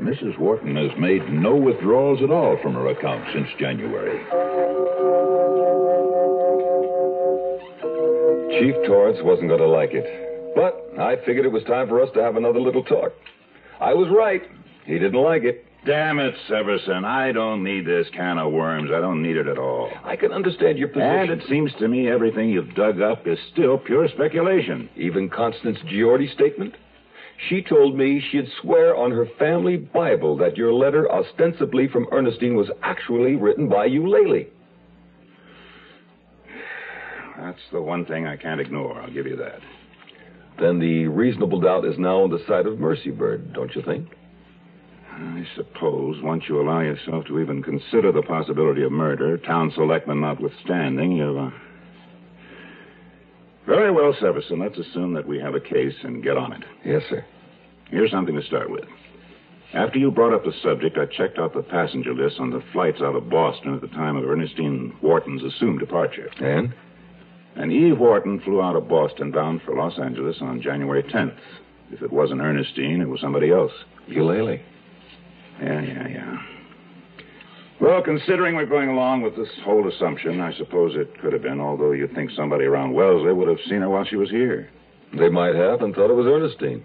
Mrs. 0.00 0.38
Wharton 0.38 0.76
has 0.76 0.96
made 0.98 1.28
no 1.32 1.56
withdrawals 1.56 2.22
at 2.22 2.30
all 2.30 2.56
from 2.62 2.74
her 2.74 2.88
account 2.88 3.24
since 3.32 3.48
January. 3.58 4.18
Chief 8.58 8.74
Torrance 8.86 9.18
wasn't 9.22 9.48
going 9.48 9.60
to 9.60 9.68
like 9.68 9.90
it. 9.92 10.54
But 10.54 11.00
I 11.00 11.16
figured 11.24 11.46
it 11.46 11.52
was 11.52 11.62
time 11.64 11.88
for 11.88 12.02
us 12.02 12.08
to 12.14 12.22
have 12.22 12.36
another 12.36 12.60
little 12.60 12.82
talk. 12.82 13.12
I 13.80 13.94
was 13.94 14.08
right. 14.10 14.42
He 14.86 14.94
didn't 14.98 15.22
like 15.22 15.42
it. 15.42 15.64
Damn 15.84 16.18
it, 16.18 16.34
Severson. 16.48 17.04
I 17.04 17.32
don't 17.32 17.62
need 17.62 17.86
this 17.86 18.08
can 18.12 18.38
of 18.38 18.52
worms. 18.52 18.90
I 18.92 19.00
don't 19.00 19.22
need 19.22 19.36
it 19.36 19.46
at 19.46 19.58
all. 19.58 19.90
I 20.04 20.16
can 20.16 20.32
understand 20.32 20.78
your 20.78 20.88
position. 20.88 21.30
And 21.30 21.30
it 21.30 21.48
seems 21.48 21.72
to 21.78 21.88
me 21.88 22.08
everything 22.08 22.50
you've 22.50 22.74
dug 22.74 23.00
up 23.00 23.26
is 23.26 23.38
still 23.52 23.78
pure 23.78 24.08
speculation. 24.08 24.88
Even 24.96 25.28
Constance 25.28 25.78
Giordi's 25.86 26.32
statement? 26.32 26.74
She 27.46 27.62
told 27.62 27.96
me 27.96 28.20
she'd 28.30 28.48
swear 28.60 28.96
on 28.96 29.12
her 29.12 29.26
family 29.38 29.76
Bible 29.76 30.36
that 30.38 30.56
your 30.56 30.72
letter, 30.72 31.10
ostensibly 31.10 31.86
from 31.86 32.08
Ernestine, 32.10 32.56
was 32.56 32.68
actually 32.82 33.36
written 33.36 33.68
by 33.68 33.86
Eulalie. 33.86 34.48
That's 37.38 37.60
the 37.70 37.80
one 37.80 38.04
thing 38.04 38.26
I 38.26 38.36
can't 38.36 38.60
ignore. 38.60 39.00
I'll 39.00 39.12
give 39.12 39.26
you 39.26 39.36
that. 39.36 39.60
Then 40.58 40.80
the 40.80 41.06
reasonable 41.06 41.60
doubt 41.60 41.84
is 41.84 41.96
now 41.96 42.22
on 42.22 42.30
the 42.30 42.44
side 42.48 42.66
of 42.66 42.80
Mercy 42.80 43.10
Bird, 43.10 43.52
don't 43.52 43.74
you 43.76 43.82
think? 43.82 44.08
I 45.12 45.46
suppose 45.54 46.20
once 46.22 46.44
you 46.48 46.60
allow 46.60 46.80
yourself 46.80 47.24
to 47.26 47.38
even 47.38 47.62
consider 47.62 48.10
the 48.10 48.22
possibility 48.22 48.82
of 48.82 48.90
murder, 48.90 49.38
town 49.38 49.72
selectmen 49.74 50.20
notwithstanding, 50.20 51.12
you've. 51.12 51.38
Uh... 51.38 51.50
Very 53.68 53.92
well, 53.92 54.14
Severson. 54.14 54.60
Let's 54.60 54.78
assume 54.78 55.12
that 55.12 55.28
we 55.28 55.38
have 55.40 55.54
a 55.54 55.60
case 55.60 55.94
and 56.02 56.22
get 56.22 56.38
on 56.38 56.54
it. 56.54 56.64
Yes, 56.86 57.02
sir. 57.10 57.22
Here's 57.90 58.10
something 58.10 58.34
to 58.34 58.42
start 58.42 58.70
with. 58.70 58.86
After 59.74 59.98
you 59.98 60.10
brought 60.10 60.32
up 60.32 60.44
the 60.44 60.54
subject, 60.62 60.96
I 60.96 61.04
checked 61.04 61.38
out 61.38 61.52
the 61.52 61.62
passenger 61.62 62.14
list 62.14 62.40
on 62.40 62.48
the 62.48 62.62
flights 62.72 63.02
out 63.02 63.14
of 63.14 63.28
Boston 63.28 63.74
at 63.74 63.82
the 63.82 63.88
time 63.88 64.16
of 64.16 64.24
Ernestine 64.24 64.96
Wharton's 65.02 65.44
assumed 65.44 65.80
departure. 65.80 66.30
And? 66.40 66.72
And 67.56 67.70
Eve 67.70 67.98
Wharton 67.98 68.40
flew 68.40 68.62
out 68.62 68.74
of 68.74 68.88
Boston 68.88 69.32
bound 69.32 69.60
for 69.66 69.74
Los 69.74 69.98
Angeles 69.98 70.38
on 70.40 70.62
January 70.62 71.02
10th. 71.02 71.38
If 71.90 72.00
it 72.00 72.10
wasn't 72.10 72.40
Ernestine, 72.40 73.02
it 73.02 73.08
was 73.08 73.20
somebody 73.20 73.50
else. 73.50 73.72
Eulalie. 74.08 74.62
Yeah, 75.60 75.82
yeah, 75.82 76.08
yeah. 76.08 76.42
Well, 77.80 78.02
considering 78.02 78.56
we're 78.56 78.66
going 78.66 78.88
along 78.88 79.22
with 79.22 79.36
this 79.36 79.48
whole 79.64 79.88
assumption, 79.88 80.40
I 80.40 80.52
suppose 80.56 80.96
it 80.96 81.20
could 81.20 81.32
have 81.32 81.42
been, 81.42 81.60
although 81.60 81.92
you'd 81.92 82.14
think 82.14 82.30
somebody 82.32 82.64
around 82.64 82.92
Wellesley 82.92 83.32
would 83.32 83.48
have 83.48 83.58
seen 83.68 83.82
her 83.82 83.88
while 83.88 84.04
she 84.04 84.16
was 84.16 84.30
here. 84.30 84.68
They 85.16 85.28
might 85.28 85.54
have 85.54 85.80
and 85.82 85.94
thought 85.94 86.10
it 86.10 86.16
was 86.16 86.26
Ernestine. 86.26 86.84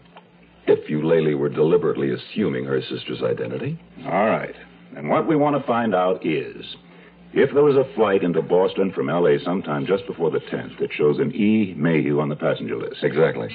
If 0.68 0.88
Eulalie 0.90 1.36
were 1.36 1.50
deliberately 1.50 2.12
assuming 2.12 2.66
her 2.66 2.82
sister's 2.82 3.22
identity. 3.24 3.80
All 4.06 4.28
right. 4.28 4.56
And 4.96 5.10
what 5.10 5.28
we 5.28 5.36
want 5.36 5.60
to 5.60 5.68
find 5.68 5.96
out 5.96 6.26
is 6.26 6.64
if 7.34 7.52
there 7.54 7.64
was 7.64 7.76
a 7.76 7.92
flight 7.96 8.24
into 8.24 8.44
Boston 8.44 8.92
from 8.94 9.10
L.A. 9.10 9.40
sometime 9.44 9.88
just 9.88 10.06
before 10.06 10.30
the 10.30 10.40
10th 10.40 10.80
that 10.80 10.94
shows 10.94 11.18
an 11.18 11.34
E. 11.34 11.74
Mayhew 11.76 12.20
on 12.20 12.30
the 12.30 12.36
passenger 12.36 12.78
list. 12.78 13.04
Exactly. 13.04 13.50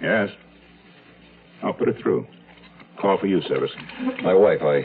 Yes. 0.00 0.30
I'll 1.62 1.72
put 1.72 1.88
it 1.88 1.96
through. 2.00 2.26
Call 3.06 3.18
for 3.18 3.28
you, 3.28 3.38
Severson. 3.42 4.24
My 4.24 4.34
wife, 4.34 4.62
I 4.62 4.78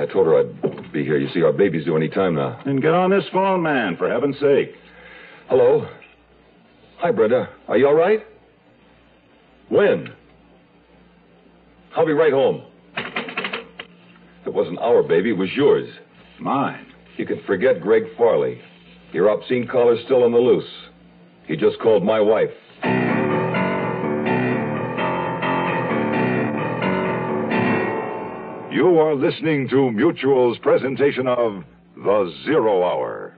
I 0.00 0.06
told 0.06 0.28
her 0.28 0.38
I'd 0.38 0.92
be 0.92 1.02
here. 1.02 1.18
You 1.18 1.28
see, 1.34 1.42
our 1.42 1.52
baby's 1.52 1.84
due 1.86 1.96
any 1.96 2.08
time 2.08 2.36
now. 2.36 2.60
Then 2.64 2.76
get 2.76 2.94
on 2.94 3.10
this 3.10 3.24
phone, 3.32 3.64
man, 3.64 3.96
for 3.96 4.08
heaven's 4.08 4.38
sake. 4.38 4.76
Hello? 5.48 5.88
Hi, 6.98 7.10
Brenda. 7.10 7.48
Are 7.66 7.76
you 7.76 7.88
all 7.88 7.96
right? 7.96 8.20
When? 9.70 10.12
I'll 11.96 12.06
be 12.06 12.12
right 12.12 12.32
home. 12.32 12.62
It 14.46 14.54
wasn't 14.54 14.78
our 14.78 15.02
baby, 15.02 15.30
it 15.30 15.36
was 15.36 15.50
yours. 15.56 15.92
Mine. 16.38 16.86
You 17.16 17.26
can 17.26 17.42
forget 17.44 17.80
Greg 17.80 18.04
Farley. 18.16 18.60
Your 19.12 19.30
obscene 19.30 19.66
caller's 19.66 19.98
still 20.04 20.22
on 20.22 20.30
the 20.30 20.38
loose. 20.38 20.70
He 21.48 21.56
just 21.56 21.80
called 21.80 22.04
my 22.04 22.20
wife. 22.20 22.50
You 28.78 29.00
are 29.00 29.16
listening 29.16 29.68
to 29.70 29.90
Mutual's 29.90 30.56
presentation 30.58 31.26
of 31.26 31.64
The 31.96 32.32
Zero 32.44 32.84
Hour. 32.84 33.34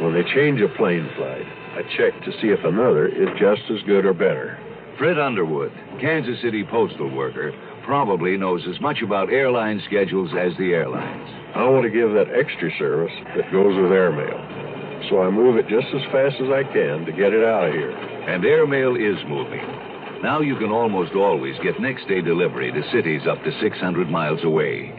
When 0.00 0.14
they 0.14 0.22
change 0.32 0.62
a 0.62 0.74
plane 0.74 1.06
flight, 1.18 1.44
I 1.76 1.82
check 1.98 2.18
to 2.24 2.32
see 2.40 2.48
if 2.48 2.64
another 2.64 3.08
is 3.08 3.28
just 3.38 3.60
as 3.68 3.84
good 3.84 4.06
or 4.06 4.14
better. 4.14 4.58
Fred 4.96 5.18
Underwood, 5.18 5.70
Kansas 6.00 6.40
City 6.40 6.64
postal 6.64 7.14
worker, 7.14 7.52
probably 7.84 8.38
knows 8.38 8.62
as 8.66 8.80
much 8.80 9.02
about 9.04 9.30
airline 9.30 9.82
schedules 9.84 10.30
as 10.32 10.56
the 10.56 10.72
airlines. 10.72 11.28
I 11.54 11.68
want 11.68 11.84
to 11.84 11.90
give 11.90 12.14
that 12.14 12.32
extra 12.32 12.70
service 12.78 13.12
that 13.36 13.52
goes 13.52 13.76
with 13.76 13.92
airmail. 13.92 15.10
So 15.10 15.20
I 15.20 15.28
move 15.28 15.58
it 15.58 15.68
just 15.68 15.92
as 15.92 16.10
fast 16.10 16.36
as 16.40 16.48
I 16.48 16.64
can 16.72 17.04
to 17.04 17.12
get 17.12 17.34
it 17.34 17.44
out 17.44 17.68
of 17.68 17.74
here. 17.74 17.92
And 17.92 18.42
airmail 18.46 18.96
is 18.96 19.20
moving. 19.28 19.75
Now 20.22 20.40
you 20.40 20.56
can 20.56 20.70
almost 20.70 21.12
always 21.14 21.56
get 21.62 21.78
next 21.78 22.08
day 22.08 22.22
delivery 22.22 22.72
to 22.72 22.90
cities 22.90 23.26
up 23.28 23.42
to 23.44 23.52
600 23.60 24.08
miles 24.08 24.42
away, 24.44 24.90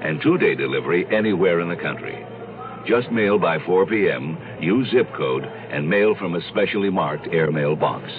and 0.00 0.22
two 0.22 0.38
day 0.38 0.54
delivery 0.54 1.06
anywhere 1.10 1.60
in 1.60 1.68
the 1.68 1.76
country. 1.76 2.24
Just 2.86 3.10
mail 3.10 3.38
by 3.38 3.58
4 3.66 3.86
p.m., 3.86 4.38
use 4.60 4.90
zip 4.90 5.12
code, 5.16 5.44
and 5.44 5.88
mail 5.88 6.14
from 6.14 6.34
a 6.34 6.40
specially 6.48 6.88
marked 6.88 7.26
airmail 7.28 7.76
box. 7.76 8.10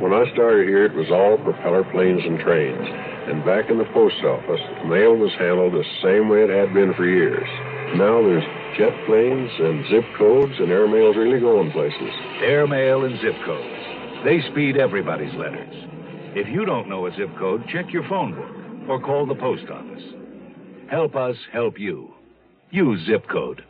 When 0.00 0.12
I 0.12 0.30
started 0.32 0.68
here, 0.68 0.84
it 0.84 0.94
was 0.94 1.10
all 1.10 1.38
propeller 1.38 1.84
planes 1.84 2.22
and 2.24 2.38
trains. 2.40 2.88
And 3.30 3.44
back 3.44 3.70
in 3.70 3.78
the 3.78 3.88
post 3.94 4.18
office, 4.24 4.60
mail 4.84 5.14
was 5.14 5.30
handled 5.38 5.72
the 5.72 5.86
same 6.02 6.28
way 6.28 6.42
it 6.42 6.50
had 6.50 6.74
been 6.74 6.92
for 6.94 7.06
years. 7.06 7.46
Now 7.94 8.20
there's 8.20 8.44
jet 8.76 8.92
planes 9.06 9.50
and 9.60 9.86
zip 9.88 10.04
codes, 10.18 10.58
and 10.58 10.70
airmail's 10.72 11.16
really 11.16 11.38
going 11.38 11.70
places. 11.70 12.12
Airmail 12.42 13.04
and 13.04 13.14
zip 13.20 13.36
codes. 13.46 13.81
They 14.24 14.40
speed 14.52 14.76
everybody's 14.76 15.34
letters. 15.34 15.74
If 16.36 16.46
you 16.48 16.64
don't 16.64 16.88
know 16.88 17.06
a 17.06 17.10
zip 17.16 17.28
code, 17.38 17.64
check 17.72 17.92
your 17.92 18.08
phone 18.08 18.34
book 18.34 18.88
or 18.88 19.00
call 19.00 19.26
the 19.26 19.34
post 19.34 19.64
office. 19.68 20.02
Help 20.88 21.16
us 21.16 21.36
help 21.52 21.78
you. 21.78 22.14
Use 22.70 23.04
zip 23.06 23.24
code. 23.28 23.64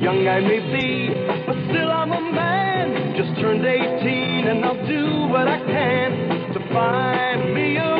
Young 0.00 0.26
I 0.26 0.40
may 0.40 0.60
be, 0.72 1.12
but 1.46 1.56
still 1.68 1.90
I'm 1.90 2.12
a 2.12 2.32
man. 2.32 3.14
Just 3.14 3.38
turned 3.40 3.66
18 3.66 4.48
and 4.48 4.64
I'll 4.64 4.86
do 4.86 5.28
what 5.30 5.46
I 5.46 5.58
can 5.58 6.52
to 6.54 6.72
find 6.72 7.54
me 7.54 7.76
a 7.76 7.99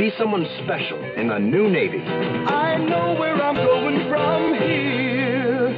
Be 0.00 0.10
someone 0.16 0.46
special 0.64 0.96
in 1.14 1.28
the 1.28 1.38
new 1.38 1.68
Navy. 1.68 1.98
I 1.98 2.78
know 2.78 3.20
where 3.20 3.34
I'm 3.34 3.54
going 3.54 4.08
from 4.08 4.54
here. 4.54 5.68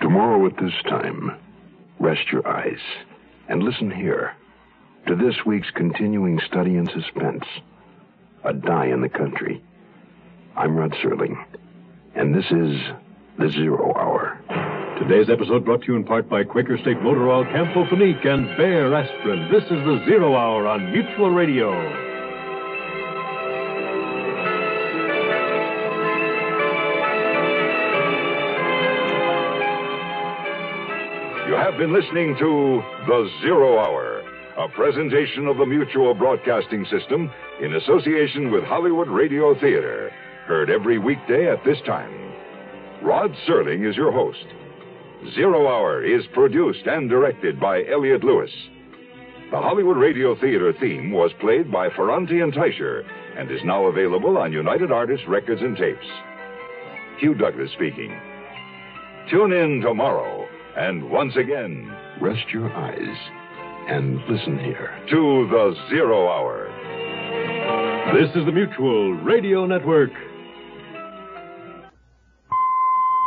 Tomorrow 0.00 0.46
at 0.46 0.56
this 0.56 0.72
time, 0.88 1.36
rest 1.98 2.30
your 2.30 2.46
eyes 2.46 2.78
and 3.48 3.64
listen 3.64 3.90
here 3.90 4.36
to 5.08 5.16
this 5.16 5.34
week's 5.44 5.70
continuing 5.74 6.38
study 6.46 6.76
in 6.76 6.86
suspense 6.86 7.42
A 8.44 8.52
Die 8.52 8.86
in 8.86 9.00
the 9.00 9.08
Country. 9.08 9.60
I'm 10.54 10.76
Rod 10.76 10.92
Serling, 11.02 11.44
and 12.14 12.32
this 12.32 12.46
is 12.52 12.80
The 13.36 13.50
Zero 13.50 13.92
Hour. 13.96 14.75
Today's 14.98 15.28
episode 15.28 15.64
brought 15.64 15.82
to 15.82 15.88
you 15.88 15.96
in 15.96 16.04
part 16.04 16.26
by 16.28 16.42
Quaker 16.42 16.78
State 16.78 17.02
Motor 17.02 17.28
Oil, 17.28 17.44
Campho-Phenique, 17.44 18.26
and 18.26 18.56
Bayer 18.56 18.92
Aspirin. 18.94 19.52
This 19.52 19.62
is 19.64 19.84
the 19.84 20.02
Zero 20.06 20.34
Hour 20.34 20.66
on 20.66 20.90
Mutual 20.90 21.30
Radio. 21.30 21.70
You 31.46 31.54
have 31.54 31.76
been 31.76 31.92
listening 31.92 32.34
to 32.38 32.82
The 33.06 33.30
Zero 33.42 33.78
Hour, 33.78 34.22
a 34.56 34.68
presentation 34.70 35.46
of 35.46 35.58
the 35.58 35.66
Mutual 35.66 36.14
Broadcasting 36.14 36.86
System 36.86 37.30
in 37.62 37.74
association 37.74 38.50
with 38.50 38.64
Hollywood 38.64 39.08
Radio 39.08 39.54
Theater. 39.60 40.10
Heard 40.46 40.70
every 40.70 40.98
weekday 40.98 41.52
at 41.52 41.62
this 41.66 41.78
time. 41.86 42.32
Rod 43.02 43.30
Serling 43.46 43.88
is 43.88 43.94
your 43.94 44.10
host. 44.10 44.46
Zero 45.34 45.66
Hour 45.68 46.04
is 46.04 46.24
produced 46.34 46.86
and 46.86 47.08
directed 47.08 47.58
by 47.58 47.84
Elliott 47.86 48.22
Lewis. 48.24 48.50
The 49.50 49.60
Hollywood 49.60 49.96
Radio 49.96 50.34
Theater 50.38 50.72
theme 50.80 51.10
was 51.12 51.30
played 51.40 51.70
by 51.70 51.88
Ferrante 51.90 52.40
and 52.40 52.52
Teicher 52.52 53.04
and 53.36 53.50
is 53.50 53.60
now 53.64 53.86
available 53.86 54.36
on 54.38 54.52
United 54.52 54.90
Artists 54.92 55.26
Records 55.28 55.62
and 55.62 55.76
Tapes. 55.76 56.06
Hugh 57.18 57.34
Douglas 57.34 57.70
speaking. 57.72 58.14
Tune 59.30 59.52
in 59.52 59.80
tomorrow, 59.80 60.46
and 60.76 61.10
once 61.10 61.34
again, 61.36 61.92
Rest 62.20 62.48
your 62.52 62.70
eyes 62.72 63.16
and 63.88 64.18
listen 64.28 64.58
here. 64.58 64.90
to 65.10 65.46
the 65.50 65.74
Zero 65.90 66.28
Hour. 66.28 66.66
This 68.14 68.30
is 68.36 68.46
the 68.46 68.52
Mutual 68.52 69.14
Radio 69.14 69.66
Network, 69.66 70.10